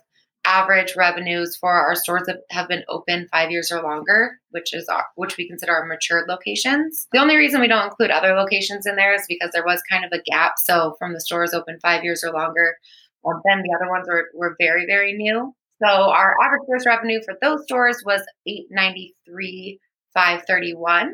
average 0.45 0.95
revenues 0.97 1.55
for 1.55 1.71
our 1.71 1.95
stores 1.95 2.23
that 2.25 2.39
have 2.49 2.67
been 2.67 2.83
open 2.89 3.27
five 3.31 3.49
years 3.49 3.71
or 3.71 3.81
longer, 3.81 4.39
which 4.49 4.73
is 4.73 4.87
our, 4.89 5.05
which 5.15 5.37
we 5.37 5.47
consider 5.47 5.71
our 5.71 5.85
matured 5.85 6.27
locations. 6.27 7.07
The 7.13 7.19
only 7.19 7.37
reason 7.37 7.61
we 7.61 7.67
don't 7.67 7.85
include 7.85 8.11
other 8.11 8.33
locations 8.33 8.85
in 8.85 8.95
there 8.95 9.13
is 9.13 9.25
because 9.29 9.51
there 9.53 9.63
was 9.63 9.81
kind 9.89 10.03
of 10.03 10.11
a 10.11 10.21
gap. 10.21 10.53
So 10.57 10.95
from 10.99 11.13
the 11.13 11.21
stores 11.21 11.53
open 11.53 11.79
five 11.81 12.03
years 12.03 12.23
or 12.23 12.33
longer, 12.33 12.75
then 13.45 13.61
the 13.61 13.73
other 13.75 13.89
ones 13.89 14.07
were, 14.07 14.29
were 14.33 14.55
very, 14.59 14.85
very 14.85 15.13
new. 15.13 15.53
So 15.83 16.11
our 16.11 16.35
average 16.41 16.61
gross 16.67 16.85
revenue 16.85 17.19
for 17.25 17.35
those 17.41 17.63
stores 17.65 18.01
was 18.05 18.21
893 18.47 19.79
531 20.13 21.13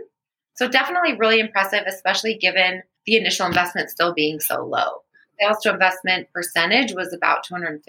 So 0.56 0.68
definitely 0.68 1.16
really 1.18 1.40
impressive, 1.40 1.84
especially 1.88 2.38
given 2.38 2.84
the 3.06 3.16
initial 3.16 3.48
investment 3.48 3.90
still 3.90 4.14
being 4.14 4.40
so 4.40 4.64
low. 4.66 5.04
Sales 5.40 5.58
to 5.64 5.72
investment 5.72 6.28
percentage 6.34 6.94
was 6.94 7.14
about 7.14 7.46
250%. 7.50 7.80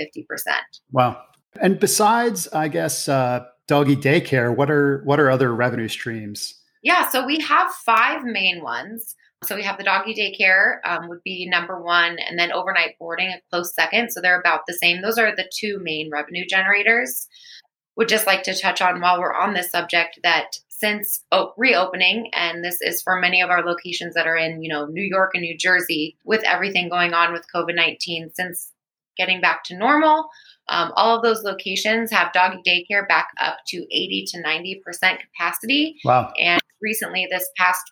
Wow. 0.93 1.21
And 1.61 1.81
besides, 1.81 2.47
I 2.49 2.69
guess, 2.69 3.09
uh, 3.09 3.45
doggy 3.67 3.97
daycare, 3.97 4.55
what 4.55 4.71
are 4.71 5.03
what 5.05 5.19
are 5.19 5.31
other 5.31 5.55
revenue 5.55 5.89
streams? 5.89 6.55
Yeah, 6.83 7.09
so 7.09 7.27
we 7.27 7.41
have 7.41 7.71
five 7.73 8.23
main 8.25 8.63
ones. 8.63 9.15
So 9.45 9.57
we 9.57 9.63
have 9.63 9.79
the 9.79 9.85
doggy 9.85 10.15
daycare 10.15 10.81
um, 10.85 11.09
would 11.09 11.23
be 11.25 11.49
number 11.49 11.81
one, 11.81 12.19
and 12.19 12.39
then 12.39 12.53
overnight 12.53 12.99
boarding 12.99 13.29
a 13.29 13.41
close 13.51 13.75
second. 13.75 14.11
So 14.11 14.21
they're 14.21 14.39
about 14.39 14.67
the 14.67 14.75
same. 14.75 15.01
Those 15.01 15.19
are 15.19 15.35
the 15.35 15.51
two 15.51 15.79
main 15.83 16.11
revenue 16.11 16.45
generators. 16.47 17.27
Would 17.97 18.09
just 18.09 18.27
like 18.27 18.43
to 18.45 18.59
touch 18.59 18.81
on 18.83 19.01
while 19.01 19.19
we're 19.19 19.35
on 19.35 19.55
this 19.55 19.71
subject 19.71 20.21
that 20.23 20.59
since 20.69 21.25
reopening, 21.57 22.31
and 22.35 22.65
this 22.65 22.79
is 22.81 23.03
for 23.03 23.19
many 23.19 23.43
of 23.43 23.51
our 23.51 23.65
locations 23.65 24.15
that 24.15 24.27
are 24.27 24.37
in 24.37 24.63
you 24.63 24.69
know 24.69 24.87
New 24.87 25.03
York 25.03 25.31
and 25.35 25.43
New 25.43 25.57
Jersey, 25.57 26.17
with 26.25 26.43
everything 26.45 26.89
going 26.89 27.15
on 27.15 27.33
with 27.33 27.47
COVID 27.55 27.75
nineteen, 27.75 28.31
since 28.35 28.73
getting 29.17 29.41
back 29.41 29.65
to 29.65 29.77
normal. 29.77 30.29
Um, 30.69 30.93
all 30.97 31.17
of 31.17 31.23
those 31.23 31.43
locations 31.43 32.11
have 32.11 32.33
doggy 32.33 32.61
daycare 32.67 33.07
back 33.09 33.29
up 33.41 33.59
to 33.67 33.77
80 33.77 34.25
to 34.29 34.43
90% 34.43 35.19
capacity. 35.19 35.97
Wow. 36.05 36.33
And 36.41 36.61
recently, 36.81 37.27
this 37.31 37.47
past 37.57 37.83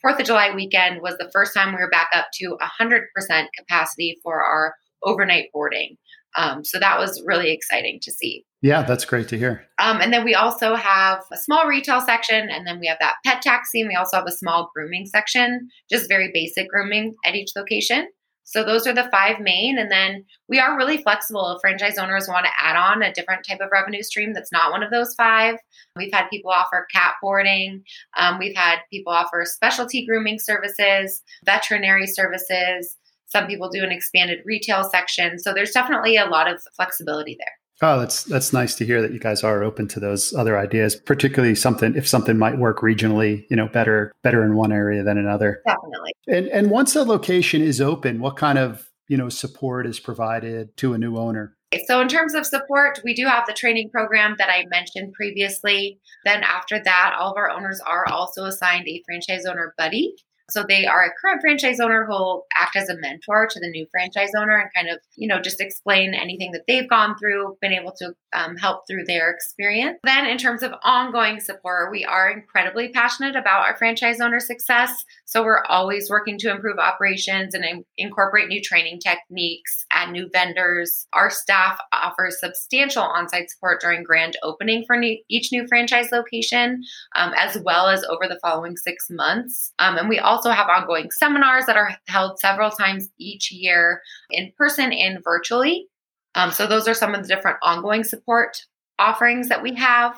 Fourth 0.00 0.20
of 0.20 0.26
July 0.26 0.54
weekend 0.54 1.02
was 1.02 1.16
the 1.18 1.30
first 1.32 1.54
time 1.54 1.74
we 1.74 1.80
were 1.80 1.90
back 1.90 2.08
up 2.14 2.26
to 2.34 2.56
100% 2.80 3.46
capacity 3.58 4.18
for 4.22 4.42
our 4.42 4.74
overnight 5.02 5.46
boarding. 5.52 5.96
Um, 6.36 6.64
so 6.64 6.78
that 6.78 6.98
was 6.98 7.22
really 7.26 7.52
exciting 7.52 7.98
to 8.02 8.12
see. 8.12 8.44
Yeah, 8.60 8.82
that's 8.82 9.04
great 9.04 9.28
to 9.28 9.38
hear. 9.38 9.66
Um, 9.78 10.00
and 10.00 10.12
then 10.12 10.24
we 10.24 10.34
also 10.34 10.74
have 10.74 11.20
a 11.32 11.36
small 11.36 11.66
retail 11.66 12.00
section, 12.00 12.48
and 12.50 12.66
then 12.66 12.78
we 12.80 12.86
have 12.86 12.98
that 13.00 13.14
pet 13.24 13.40
taxi, 13.40 13.80
and 13.80 13.88
we 13.88 13.94
also 13.94 14.16
have 14.18 14.26
a 14.26 14.32
small 14.32 14.70
grooming 14.74 15.06
section, 15.06 15.68
just 15.90 16.08
very 16.08 16.30
basic 16.32 16.68
grooming 16.68 17.14
at 17.24 17.34
each 17.34 17.50
location. 17.56 18.08
So 18.48 18.64
those 18.64 18.86
are 18.86 18.94
the 18.94 19.10
five 19.10 19.40
main. 19.40 19.78
And 19.78 19.90
then 19.90 20.24
we 20.48 20.58
are 20.58 20.76
really 20.76 21.02
flexible. 21.02 21.52
If 21.52 21.60
franchise 21.60 21.98
owners 21.98 22.28
want 22.28 22.46
to 22.46 22.52
add 22.58 22.76
on 22.76 23.02
a 23.02 23.12
different 23.12 23.46
type 23.46 23.60
of 23.60 23.68
revenue 23.70 24.02
stream 24.02 24.32
that's 24.32 24.50
not 24.50 24.72
one 24.72 24.82
of 24.82 24.90
those 24.90 25.14
five, 25.14 25.56
we've 25.96 26.12
had 26.12 26.30
people 26.30 26.50
offer 26.50 26.86
cat 26.90 27.14
boarding. 27.20 27.84
Um, 28.16 28.38
we've 28.38 28.56
had 28.56 28.78
people 28.90 29.12
offer 29.12 29.44
specialty 29.44 30.06
grooming 30.06 30.38
services, 30.38 31.22
veterinary 31.44 32.06
services. 32.06 32.96
Some 33.26 33.46
people 33.46 33.68
do 33.68 33.84
an 33.84 33.92
expanded 33.92 34.38
retail 34.46 34.82
section. 34.82 35.38
So 35.38 35.52
there's 35.52 35.72
definitely 35.72 36.16
a 36.16 36.24
lot 36.24 36.50
of 36.50 36.62
flexibility 36.74 37.36
there. 37.38 37.52
Oh, 37.80 38.00
that's 38.00 38.24
that's 38.24 38.52
nice 38.52 38.74
to 38.76 38.84
hear 38.84 39.00
that 39.02 39.12
you 39.12 39.20
guys 39.20 39.44
are 39.44 39.62
open 39.62 39.86
to 39.88 40.00
those 40.00 40.34
other 40.34 40.58
ideas, 40.58 40.96
particularly 40.96 41.54
something 41.54 41.94
if 41.94 42.08
something 42.08 42.36
might 42.36 42.58
work 42.58 42.80
regionally, 42.80 43.44
you 43.50 43.56
know, 43.56 43.68
better 43.68 44.12
better 44.22 44.44
in 44.44 44.56
one 44.56 44.72
area 44.72 45.02
than 45.04 45.16
another. 45.16 45.62
Definitely. 45.66 46.12
And 46.26 46.48
and 46.48 46.70
once 46.70 46.96
a 46.96 47.04
location 47.04 47.62
is 47.62 47.80
open, 47.80 48.20
what 48.20 48.36
kind 48.36 48.58
of, 48.58 48.88
you 49.08 49.16
know, 49.16 49.28
support 49.28 49.86
is 49.86 50.00
provided 50.00 50.76
to 50.78 50.94
a 50.94 50.98
new 50.98 51.16
owner? 51.16 51.56
So, 51.86 52.00
in 52.00 52.08
terms 52.08 52.34
of 52.34 52.46
support, 52.46 53.00
we 53.04 53.14
do 53.14 53.26
have 53.26 53.44
the 53.46 53.52
training 53.52 53.90
program 53.90 54.36
that 54.38 54.48
I 54.48 54.64
mentioned 54.70 55.12
previously. 55.12 56.00
Then, 56.24 56.42
after 56.42 56.82
that, 56.82 57.14
all 57.18 57.32
of 57.32 57.36
our 57.36 57.50
owners 57.50 57.80
are 57.86 58.08
also 58.08 58.44
assigned 58.44 58.88
a 58.88 59.02
franchise 59.06 59.44
owner 59.44 59.74
buddy. 59.76 60.14
So 60.50 60.64
they 60.66 60.86
are 60.86 61.04
a 61.04 61.12
current 61.20 61.42
franchise 61.42 61.78
owner 61.78 62.04
who 62.06 62.12
will 62.12 62.46
act 62.56 62.74
as 62.74 62.88
a 62.88 62.96
mentor 62.96 63.46
to 63.50 63.60
the 63.60 63.68
new 63.68 63.86
franchise 63.90 64.30
owner 64.36 64.56
and 64.56 64.70
kind 64.74 64.88
of, 64.88 64.98
you 65.16 65.28
know, 65.28 65.40
just 65.40 65.60
explain 65.60 66.14
anything 66.14 66.52
that 66.52 66.62
they've 66.66 66.88
gone 66.88 67.16
through, 67.18 67.56
been 67.60 67.72
able 67.72 67.92
to 67.98 68.14
um, 68.32 68.56
help 68.56 68.84
through 68.86 69.04
their 69.04 69.30
experience. 69.30 69.98
Then, 70.04 70.26
in 70.26 70.38
terms 70.38 70.62
of 70.62 70.72
ongoing 70.82 71.40
support, 71.40 71.90
we 71.90 72.04
are 72.04 72.30
incredibly 72.30 72.88
passionate 72.88 73.36
about 73.36 73.66
our 73.66 73.76
franchise 73.76 74.20
owner 74.20 74.40
success. 74.40 74.92
So 75.26 75.42
we're 75.42 75.64
always 75.68 76.08
working 76.08 76.38
to 76.38 76.50
improve 76.50 76.78
operations 76.78 77.54
and 77.54 77.64
in- 77.64 77.84
incorporate 77.98 78.48
new 78.48 78.62
training 78.62 79.00
techniques, 79.00 79.84
add 79.92 80.10
new 80.10 80.30
vendors. 80.32 81.06
Our 81.12 81.30
staff 81.30 81.78
offers 81.92 82.40
substantial 82.40 83.02
on 83.02 83.28
site 83.28 83.50
support 83.50 83.80
during 83.80 84.02
grand 84.02 84.36
opening 84.42 84.84
for 84.86 84.96
new- 84.96 85.22
each 85.28 85.50
new 85.52 85.66
franchise 85.68 86.08
location, 86.10 86.82
um, 87.16 87.32
as 87.36 87.58
well 87.64 87.88
as 87.88 88.02
over 88.04 88.26
the 88.26 88.38
following 88.40 88.76
six 88.76 89.08
months. 89.10 89.72
Um, 89.78 89.98
and 89.98 90.08
we 90.08 90.18
also 90.18 90.37
have 90.46 90.68
ongoing 90.68 91.10
seminars 91.10 91.66
that 91.66 91.76
are 91.76 91.96
held 92.06 92.38
several 92.38 92.70
times 92.70 93.08
each 93.18 93.50
year 93.50 94.02
in 94.30 94.52
person 94.56 94.92
and 94.92 95.22
virtually. 95.22 95.88
Um, 96.34 96.50
so 96.50 96.66
those 96.66 96.86
are 96.86 96.94
some 96.94 97.14
of 97.14 97.22
the 97.22 97.28
different 97.28 97.58
ongoing 97.62 98.04
support 98.04 98.64
offerings 98.98 99.48
that 99.48 99.62
we 99.62 99.74
have. 99.74 100.14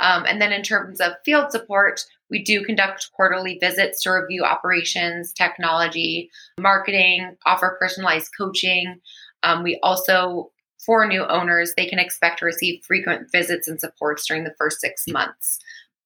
Um, 0.00 0.24
and 0.26 0.40
then 0.40 0.52
in 0.52 0.62
terms 0.62 1.00
of 1.00 1.12
field 1.24 1.52
support, 1.52 2.04
we 2.30 2.42
do 2.42 2.64
conduct 2.64 3.10
quarterly 3.12 3.58
visits 3.60 4.02
to 4.02 4.10
review 4.10 4.42
operations, 4.42 5.32
technology, 5.32 6.30
marketing, 6.58 7.36
offer 7.46 7.76
personalized 7.78 8.30
coaching. 8.36 9.00
Um, 9.42 9.62
we 9.62 9.78
also, 9.82 10.50
for 10.84 11.06
new 11.06 11.24
owners, 11.26 11.74
they 11.76 11.86
can 11.86 11.98
expect 11.98 12.38
to 12.38 12.46
receive 12.46 12.82
frequent 12.84 13.30
visits 13.30 13.68
and 13.68 13.78
supports 13.78 14.26
during 14.26 14.44
the 14.44 14.54
first 14.58 14.80
six 14.80 15.06
months 15.08 15.58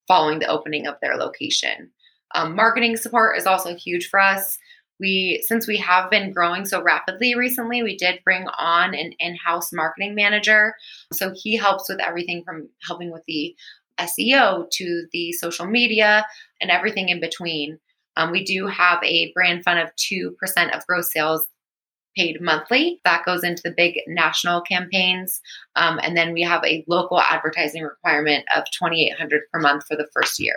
following 0.07 0.39
the 0.39 0.47
opening 0.47 0.87
of 0.87 0.95
their 1.01 1.17
location. 1.17 1.91
Um, 2.35 2.55
marketing 2.55 2.97
support 2.97 3.37
is 3.37 3.45
also 3.45 3.75
huge 3.75 4.09
for 4.09 4.19
us. 4.19 4.57
We 4.99 5.43
since 5.45 5.67
we 5.67 5.77
have 5.77 6.09
been 6.09 6.33
growing 6.33 6.65
so 6.65 6.81
rapidly 6.81 7.35
recently 7.35 7.83
we 7.83 7.95
did 7.95 8.23
bring 8.23 8.47
on 8.57 8.95
an 8.95 9.13
in-house 9.19 9.71
marketing 9.71 10.15
manager. 10.15 10.73
So 11.13 11.33
he 11.35 11.55
helps 11.55 11.87
with 11.87 12.01
everything 12.01 12.43
from 12.43 12.69
helping 12.85 13.11
with 13.11 13.23
the 13.27 13.55
seo 13.99 14.69
to 14.71 15.07
the 15.11 15.31
social 15.33 15.65
media 15.65 16.25
and 16.61 16.71
everything 16.71 17.09
in 17.09 17.19
between. 17.19 17.79
Um, 18.15 18.31
we 18.31 18.43
do 18.43 18.65
have 18.65 19.03
a 19.03 19.31
brand 19.33 19.63
fund 19.63 19.79
of 19.79 19.91
2% 19.95 20.31
of 20.75 20.87
gross 20.87 21.13
sales 21.13 21.47
paid 22.15 22.41
monthly. 22.41 22.99
That 23.05 23.25
goes 23.25 23.43
into 23.43 23.61
the 23.63 23.73
big 23.75 23.99
national 24.07 24.61
campaigns. 24.61 25.39
Um, 25.75 25.99
and 26.01 26.17
then 26.17 26.33
we 26.33 26.41
have 26.41 26.63
a 26.63 26.83
local 26.87 27.21
advertising 27.21 27.83
requirement 27.83 28.45
of 28.55 28.63
2800 28.71 29.43
per 29.53 29.59
month 29.59 29.83
for 29.87 29.95
the 29.95 30.07
first 30.15 30.39
year 30.39 30.55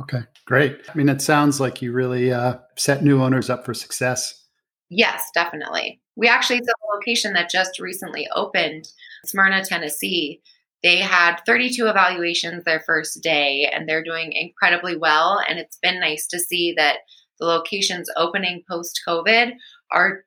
Okay, 0.00 0.20
great. 0.44 0.80
I 0.88 0.96
mean, 0.96 1.08
it 1.08 1.22
sounds 1.22 1.60
like 1.60 1.80
you 1.80 1.92
really 1.92 2.32
uh, 2.32 2.56
set 2.76 3.04
new 3.04 3.22
owners 3.22 3.48
up 3.48 3.64
for 3.64 3.74
success. 3.74 4.44
Yes, 4.90 5.30
definitely. 5.34 6.00
We 6.16 6.28
actually, 6.28 6.58
it's 6.58 6.68
a 6.68 6.96
location 6.96 7.32
that 7.34 7.50
just 7.50 7.78
recently 7.78 8.28
opened, 8.34 8.88
Smyrna, 9.24 9.64
Tennessee. 9.64 10.40
They 10.82 10.98
had 10.98 11.38
32 11.46 11.86
evaluations 11.86 12.64
their 12.64 12.80
first 12.80 13.22
day, 13.22 13.70
and 13.72 13.88
they're 13.88 14.04
doing 14.04 14.32
incredibly 14.32 14.96
well. 14.96 15.40
And 15.48 15.58
it's 15.58 15.78
been 15.78 16.00
nice 16.00 16.26
to 16.28 16.38
see 16.38 16.74
that 16.76 16.98
the 17.40 17.46
locations 17.46 18.10
opening 18.16 18.62
post 18.68 19.00
COVID 19.06 19.52
are 19.90 20.24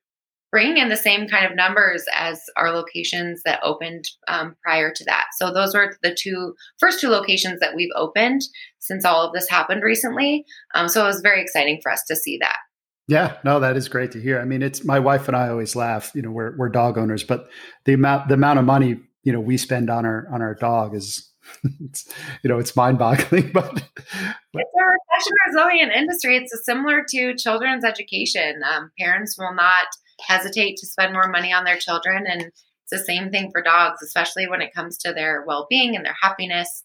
bringing 0.51 0.77
in 0.77 0.89
the 0.89 0.95
same 0.95 1.27
kind 1.27 1.45
of 1.45 1.55
numbers 1.55 2.03
as 2.15 2.41
our 2.55 2.71
locations 2.71 3.41
that 3.43 3.59
opened 3.63 4.05
um, 4.27 4.55
prior 4.63 4.91
to 4.91 5.03
that. 5.05 5.27
So 5.37 5.53
those 5.53 5.73
were 5.73 5.97
the 6.03 6.15
two 6.17 6.55
first 6.79 6.99
two 6.99 7.09
locations 7.09 7.59
that 7.59 7.75
we've 7.75 7.91
opened 7.95 8.41
since 8.79 9.05
all 9.05 9.25
of 9.25 9.33
this 9.33 9.49
happened 9.49 9.83
recently. 9.83 10.45
Um, 10.73 10.87
so 10.87 11.03
it 11.03 11.07
was 11.07 11.21
very 11.21 11.41
exciting 11.41 11.79
for 11.81 11.91
us 11.91 12.03
to 12.07 12.15
see 12.15 12.37
that. 12.39 12.57
Yeah, 13.09 13.37
no, 13.43 13.59
that 13.61 13.77
is 13.77 13.87
great 13.87 14.11
to 14.13 14.21
hear. 14.21 14.39
I 14.39 14.45
mean, 14.45 14.61
it's 14.61 14.83
my 14.83 14.99
wife 14.99 15.27
and 15.27 15.37
I 15.37 15.47
always 15.49 15.75
laugh. 15.75 16.11
You 16.13 16.21
know, 16.21 16.31
we're 16.31 16.57
we're 16.57 16.69
dog 16.69 16.97
owners, 16.97 17.23
but 17.23 17.49
the 17.85 17.93
amount 17.93 18.27
the 18.27 18.33
amount 18.33 18.59
of 18.59 18.65
money 18.65 18.99
you 19.23 19.31
know 19.31 19.39
we 19.39 19.55
spend 19.55 19.89
on 19.89 20.05
our 20.05 20.27
on 20.29 20.41
our 20.41 20.55
dog 20.55 20.93
is 20.93 21.31
you 21.63 22.49
know, 22.49 22.59
it's 22.59 22.75
mind 22.75 22.97
boggling, 22.97 23.51
but, 23.53 23.83
it's 24.59 24.71
a 24.73 24.85
recession 24.85 25.33
resilient 25.47 25.91
industry. 25.93 26.37
It's 26.37 26.65
similar 26.65 27.03
to 27.09 27.35
children's 27.35 27.83
education. 27.83 28.61
Um, 28.69 28.91
parents 28.99 29.37
will 29.37 29.53
not 29.53 29.87
hesitate 30.25 30.77
to 30.77 30.87
spend 30.87 31.13
more 31.13 31.29
money 31.29 31.53
on 31.53 31.63
their 31.63 31.77
children. 31.77 32.25
And 32.27 32.43
it's 32.43 32.91
the 32.91 32.99
same 32.99 33.29
thing 33.31 33.51
for 33.51 33.61
dogs, 33.61 34.01
especially 34.01 34.47
when 34.47 34.61
it 34.61 34.73
comes 34.73 34.97
to 34.99 35.13
their 35.13 35.43
well 35.45 35.67
being 35.69 35.95
and 35.95 36.05
their 36.05 36.15
happiness. 36.21 36.83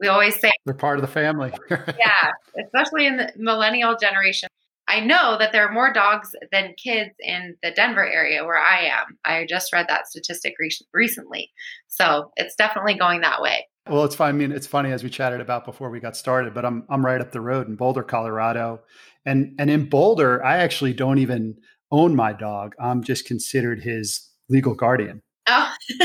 We 0.00 0.08
always 0.08 0.38
say 0.38 0.50
they're 0.64 0.74
part 0.74 0.98
of 0.98 1.02
the 1.02 1.08
family. 1.08 1.52
yeah, 1.70 2.32
especially 2.62 3.06
in 3.06 3.16
the 3.16 3.32
millennial 3.36 3.96
generation. 3.96 4.48
I 4.86 5.00
know 5.00 5.38
that 5.38 5.52
there 5.52 5.66
are 5.66 5.72
more 5.72 5.92
dogs 5.92 6.34
than 6.52 6.74
kids 6.82 7.14
in 7.20 7.56
the 7.62 7.70
Denver 7.70 8.06
area 8.06 8.44
where 8.44 8.58
I 8.58 8.84
am. 8.84 9.18
I 9.24 9.46
just 9.48 9.72
read 9.72 9.86
that 9.88 10.08
statistic 10.08 10.54
re- 10.58 10.76
recently. 10.92 11.50
So 11.88 12.32
it's 12.36 12.54
definitely 12.54 12.94
going 12.94 13.22
that 13.22 13.40
way. 13.40 13.66
Well, 13.88 14.04
it's 14.04 14.16
fine. 14.16 14.30
I 14.30 14.38
mean, 14.38 14.52
it's 14.52 14.66
funny 14.66 14.92
as 14.92 15.04
we 15.04 15.10
chatted 15.10 15.40
about 15.40 15.66
before 15.66 15.90
we 15.90 16.00
got 16.00 16.16
started, 16.16 16.54
but 16.54 16.64
I'm 16.64 16.84
I'm 16.88 17.04
right 17.04 17.20
up 17.20 17.32
the 17.32 17.40
road 17.40 17.68
in 17.68 17.76
Boulder, 17.76 18.02
Colorado. 18.02 18.80
And 19.26 19.54
and 19.58 19.70
in 19.70 19.88
Boulder, 19.88 20.44
I 20.44 20.58
actually 20.58 20.94
don't 20.94 21.18
even 21.18 21.56
own 21.90 22.16
my 22.16 22.32
dog. 22.32 22.74
I'm 22.80 23.02
just 23.02 23.26
considered 23.26 23.82
his 23.82 24.30
legal 24.48 24.74
guardian. 24.74 25.22
Oh. 25.46 25.74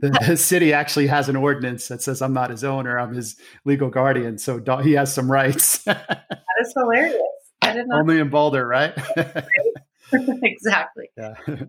the, 0.00 0.16
the, 0.26 0.36
city 0.36 0.72
actually 0.72 1.08
has 1.08 1.28
an 1.28 1.34
ordinance 1.34 1.88
that 1.88 2.02
says 2.02 2.22
I'm 2.22 2.32
not 2.32 2.50
his 2.50 2.62
owner, 2.62 2.98
I'm 2.98 3.12
his 3.12 3.36
legal 3.64 3.90
guardian. 3.90 4.38
So 4.38 4.60
do, 4.60 4.76
he 4.78 4.92
has 4.92 5.12
some 5.12 5.30
rights. 5.30 5.78
that 5.84 6.26
is 6.60 6.72
hilarious. 6.76 7.16
I 7.62 7.72
did 7.72 7.88
not. 7.88 8.00
Only 8.00 8.20
in 8.20 8.30
Boulder, 8.30 8.66
right? 8.66 8.94
exactly. 10.42 11.10
Yeah. 11.16 11.34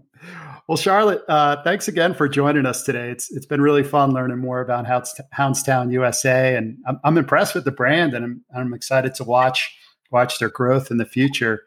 Well, 0.68 0.78
Charlotte, 0.78 1.24
uh, 1.28 1.64
thanks 1.64 1.88
again 1.88 2.14
for 2.14 2.28
joining 2.28 2.66
us 2.66 2.84
today. 2.84 3.10
It's 3.10 3.32
it's 3.32 3.46
been 3.46 3.62
really 3.62 3.84
fun 3.84 4.12
learning 4.12 4.38
more 4.38 4.60
about 4.60 4.86
Houndstown 4.86 5.92
USA, 5.92 6.56
and 6.58 6.78
I'm, 6.86 7.00
I'm 7.04 7.18
impressed 7.18 7.56
with 7.56 7.64
the 7.64 7.72
brand, 7.72 8.14
and 8.14 8.24
I'm 8.26 8.44
I'm 8.56 8.74
excited 8.74 9.16
to 9.16 9.24
watch 9.24 9.76
watch 10.12 10.38
their 10.38 10.50
growth 10.50 10.92
in 10.92 10.98
the 10.98 11.06
future. 11.06 11.62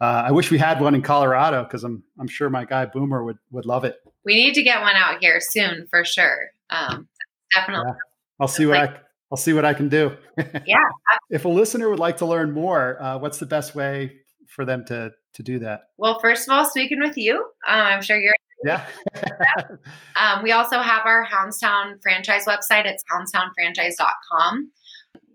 Uh, 0.00 0.24
I 0.26 0.32
wish 0.32 0.50
we 0.50 0.58
had 0.58 0.80
one 0.80 0.94
in 0.94 1.00
Colorado 1.00 1.62
because 1.62 1.84
I'm 1.84 2.02
I'm 2.20 2.28
sure 2.28 2.50
my 2.50 2.64
guy 2.64 2.86
Boomer 2.86 3.24
would 3.24 3.38
would 3.52 3.64
love 3.64 3.84
it. 3.84 3.96
We 4.24 4.34
need 4.34 4.54
to 4.54 4.62
get 4.62 4.82
one 4.82 4.96
out 4.96 5.18
here 5.20 5.38
soon 5.40 5.86
for 5.88 6.04
sure. 6.04 6.50
Um, 6.68 7.08
definitely. 7.54 7.86
Yeah. 7.86 7.94
I'll 8.40 8.48
see 8.48 8.66
what 8.66 8.78
like, 8.78 8.90
I 8.90 9.00
I'll 9.30 9.38
see 9.38 9.52
what 9.52 9.64
I 9.64 9.74
can 9.74 9.88
do. 9.88 10.14
yeah. 10.66 10.76
if 11.30 11.44
a 11.44 11.48
listener 11.48 11.88
would 11.88 12.00
like 12.00 12.18
to 12.18 12.26
learn 12.26 12.50
more, 12.50 13.00
uh, 13.00 13.18
what's 13.18 13.38
the 13.38 13.46
best 13.46 13.74
way 13.74 14.21
for 14.54 14.64
them 14.64 14.84
to 14.86 15.12
to 15.34 15.42
do 15.42 15.58
that? 15.60 15.82
Well, 15.96 16.18
first 16.20 16.48
of 16.48 16.54
all, 16.54 16.64
speaking 16.64 17.00
with 17.00 17.16
you, 17.16 17.36
um, 17.66 17.80
I'm 17.80 18.02
sure 18.02 18.18
you're. 18.18 18.34
Yeah. 18.64 18.86
um, 20.14 20.44
we 20.44 20.52
also 20.52 20.78
have 20.78 21.04
our 21.04 21.26
Houndstown 21.26 22.00
franchise 22.00 22.44
website. 22.44 22.86
It's 22.86 23.02
houndstownfranchise.com. 23.12 24.70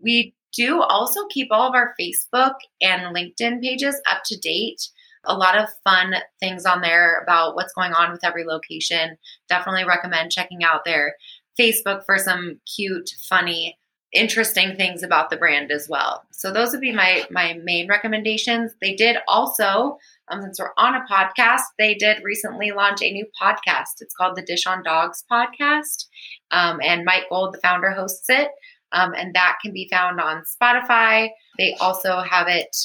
We 0.01 0.33
do 0.55 0.81
also 0.81 1.25
keep 1.27 1.49
all 1.51 1.67
of 1.67 1.75
our 1.75 1.93
Facebook 1.99 2.53
and 2.81 3.13
LinkedIn 3.13 3.61
pages 3.61 4.01
up 4.09 4.21
to 4.27 4.37
date. 4.37 4.81
A 5.25 5.35
lot 5.35 5.57
of 5.57 5.67
fun 5.83 6.15
things 6.39 6.65
on 6.65 6.79
there 6.79 7.19
about 7.21 7.55
what's 7.55 7.73
going 7.73 7.91
on 7.91 8.13
with 8.13 8.23
every 8.23 8.45
location. 8.45 9.17
Definitely 9.49 9.83
recommend 9.83 10.31
checking 10.31 10.63
out 10.63 10.85
their 10.85 11.15
Facebook 11.59 12.05
for 12.05 12.17
some 12.17 12.61
cute, 12.77 13.09
funny, 13.27 13.77
interesting 14.17 14.75
things 14.75 15.03
about 15.03 15.29
the 15.29 15.37
brand 15.37 15.71
as 15.71 15.87
well. 15.87 16.23
So 16.31 16.51
those 16.51 16.71
would 16.71 16.81
be 16.81 16.91
my 16.91 17.25
my 17.29 17.53
main 17.63 17.87
recommendations. 17.87 18.73
They 18.81 18.95
did 18.95 19.17
also, 19.27 19.97
um, 20.29 20.41
since 20.41 20.59
we're 20.59 20.71
on 20.77 20.95
a 20.95 21.05
podcast, 21.09 21.61
they 21.77 21.93
did 21.93 22.23
recently 22.23 22.71
launch 22.71 23.01
a 23.01 23.11
new 23.11 23.25
podcast. 23.41 24.01
It's 24.01 24.15
called 24.15 24.35
the 24.35 24.41
Dish 24.41 24.65
on 24.65 24.83
Dogs 24.83 25.23
podcast, 25.31 26.05
um, 26.51 26.79
and 26.83 27.05
Mike 27.05 27.29
Gold, 27.29 27.53
the 27.53 27.61
founder, 27.61 27.91
hosts 27.91 28.29
it. 28.29 28.49
Um, 28.91 29.13
and 29.15 29.33
that 29.35 29.57
can 29.61 29.73
be 29.73 29.87
found 29.91 30.19
on 30.19 30.43
Spotify. 30.43 31.29
They 31.57 31.75
also 31.79 32.21
have 32.21 32.47
it 32.47 32.75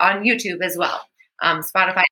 on 0.00 0.22
YouTube 0.22 0.62
as 0.62 0.76
well. 0.76 1.00
Um, 1.42 1.60
Spotify, 1.60 2.04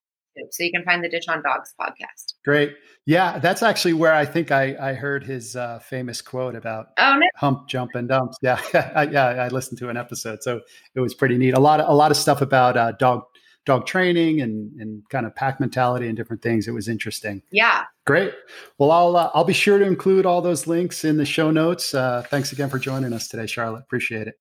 so 0.50 0.64
you 0.64 0.72
can 0.72 0.84
find 0.84 1.04
the 1.04 1.08
Dish 1.08 1.28
on 1.28 1.42
Dogs 1.42 1.72
podcast. 1.80 2.34
Great. 2.44 2.76
Yeah, 3.06 3.38
that's 3.38 3.62
actually 3.62 3.94
where 3.94 4.12
I 4.12 4.24
think 4.24 4.52
I, 4.52 4.76
I 4.80 4.92
heard 4.92 5.24
his 5.24 5.56
uh, 5.56 5.78
famous 5.80 6.20
quote 6.22 6.54
about 6.54 6.88
oh, 6.98 7.16
no. 7.18 7.26
hump, 7.36 7.66
jump, 7.66 7.94
and 7.94 8.08
dumps. 8.08 8.36
Yeah, 8.42 8.60
I, 8.94 9.04
yeah, 9.04 9.26
I 9.26 9.48
listened 9.48 9.78
to 9.78 9.88
an 9.88 9.96
episode, 9.96 10.42
so 10.42 10.60
it 10.94 11.00
was 11.00 11.14
pretty 11.14 11.38
neat. 11.38 11.54
A 11.54 11.60
lot 11.60 11.80
of 11.80 11.88
a 11.88 11.94
lot 11.94 12.10
of 12.10 12.16
stuff 12.16 12.40
about 12.40 12.76
uh, 12.76 12.92
dog 12.92 13.22
dog 13.66 13.86
training 13.86 14.40
and 14.40 14.78
and 14.80 15.08
kind 15.08 15.26
of 15.26 15.34
pack 15.34 15.60
mentality 15.60 16.08
and 16.08 16.16
different 16.16 16.42
things. 16.42 16.68
It 16.68 16.72
was 16.72 16.88
interesting. 16.88 17.42
Yeah. 17.50 17.84
Great. 18.06 18.34
Well, 18.78 18.90
I'll 18.90 19.16
uh, 19.16 19.30
I'll 19.34 19.44
be 19.44 19.52
sure 19.52 19.78
to 19.78 19.84
include 19.84 20.26
all 20.26 20.42
those 20.42 20.66
links 20.66 21.04
in 21.04 21.16
the 21.16 21.26
show 21.26 21.50
notes. 21.50 21.94
Uh, 21.94 22.22
thanks 22.28 22.52
again 22.52 22.68
for 22.68 22.78
joining 22.78 23.12
us 23.12 23.28
today, 23.28 23.46
Charlotte. 23.46 23.80
Appreciate 23.80 24.28
it. 24.28 24.34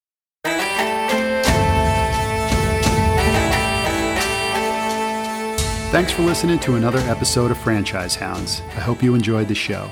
Thanks 5.91 6.11
for 6.11 6.21
listening 6.21 6.59
to 6.59 6.75
another 6.75 6.99
episode 6.99 7.49
of 7.49 7.57
Franchise 7.57 8.13
Hounds. 8.15 8.61
I 8.75 8.79
hope 8.79 9.01
you 9.01 9.15
enjoyed 9.15 9.47
the 9.47 9.55
show. 9.55 9.89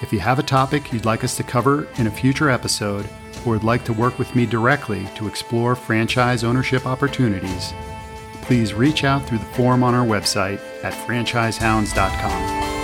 If 0.00 0.10
you 0.10 0.18
have 0.18 0.38
a 0.38 0.42
topic 0.42 0.90
you'd 0.90 1.04
like 1.04 1.24
us 1.24 1.36
to 1.36 1.42
cover 1.42 1.86
in 1.98 2.06
a 2.06 2.10
future 2.10 2.48
episode 2.48 3.06
or 3.44 3.52
would 3.52 3.62
like 3.62 3.84
to 3.84 3.92
work 3.92 4.18
with 4.18 4.34
me 4.34 4.46
directly 4.46 5.06
to 5.14 5.28
explore 5.28 5.76
franchise 5.76 6.42
ownership 6.42 6.86
opportunities, 6.86 7.74
please 8.40 8.72
reach 8.72 9.04
out 9.04 9.26
through 9.26 9.36
the 9.36 9.44
form 9.44 9.82
on 9.82 9.94
our 9.94 10.06
website 10.06 10.58
at 10.82 10.94
franchisehounds.com. 10.94 12.75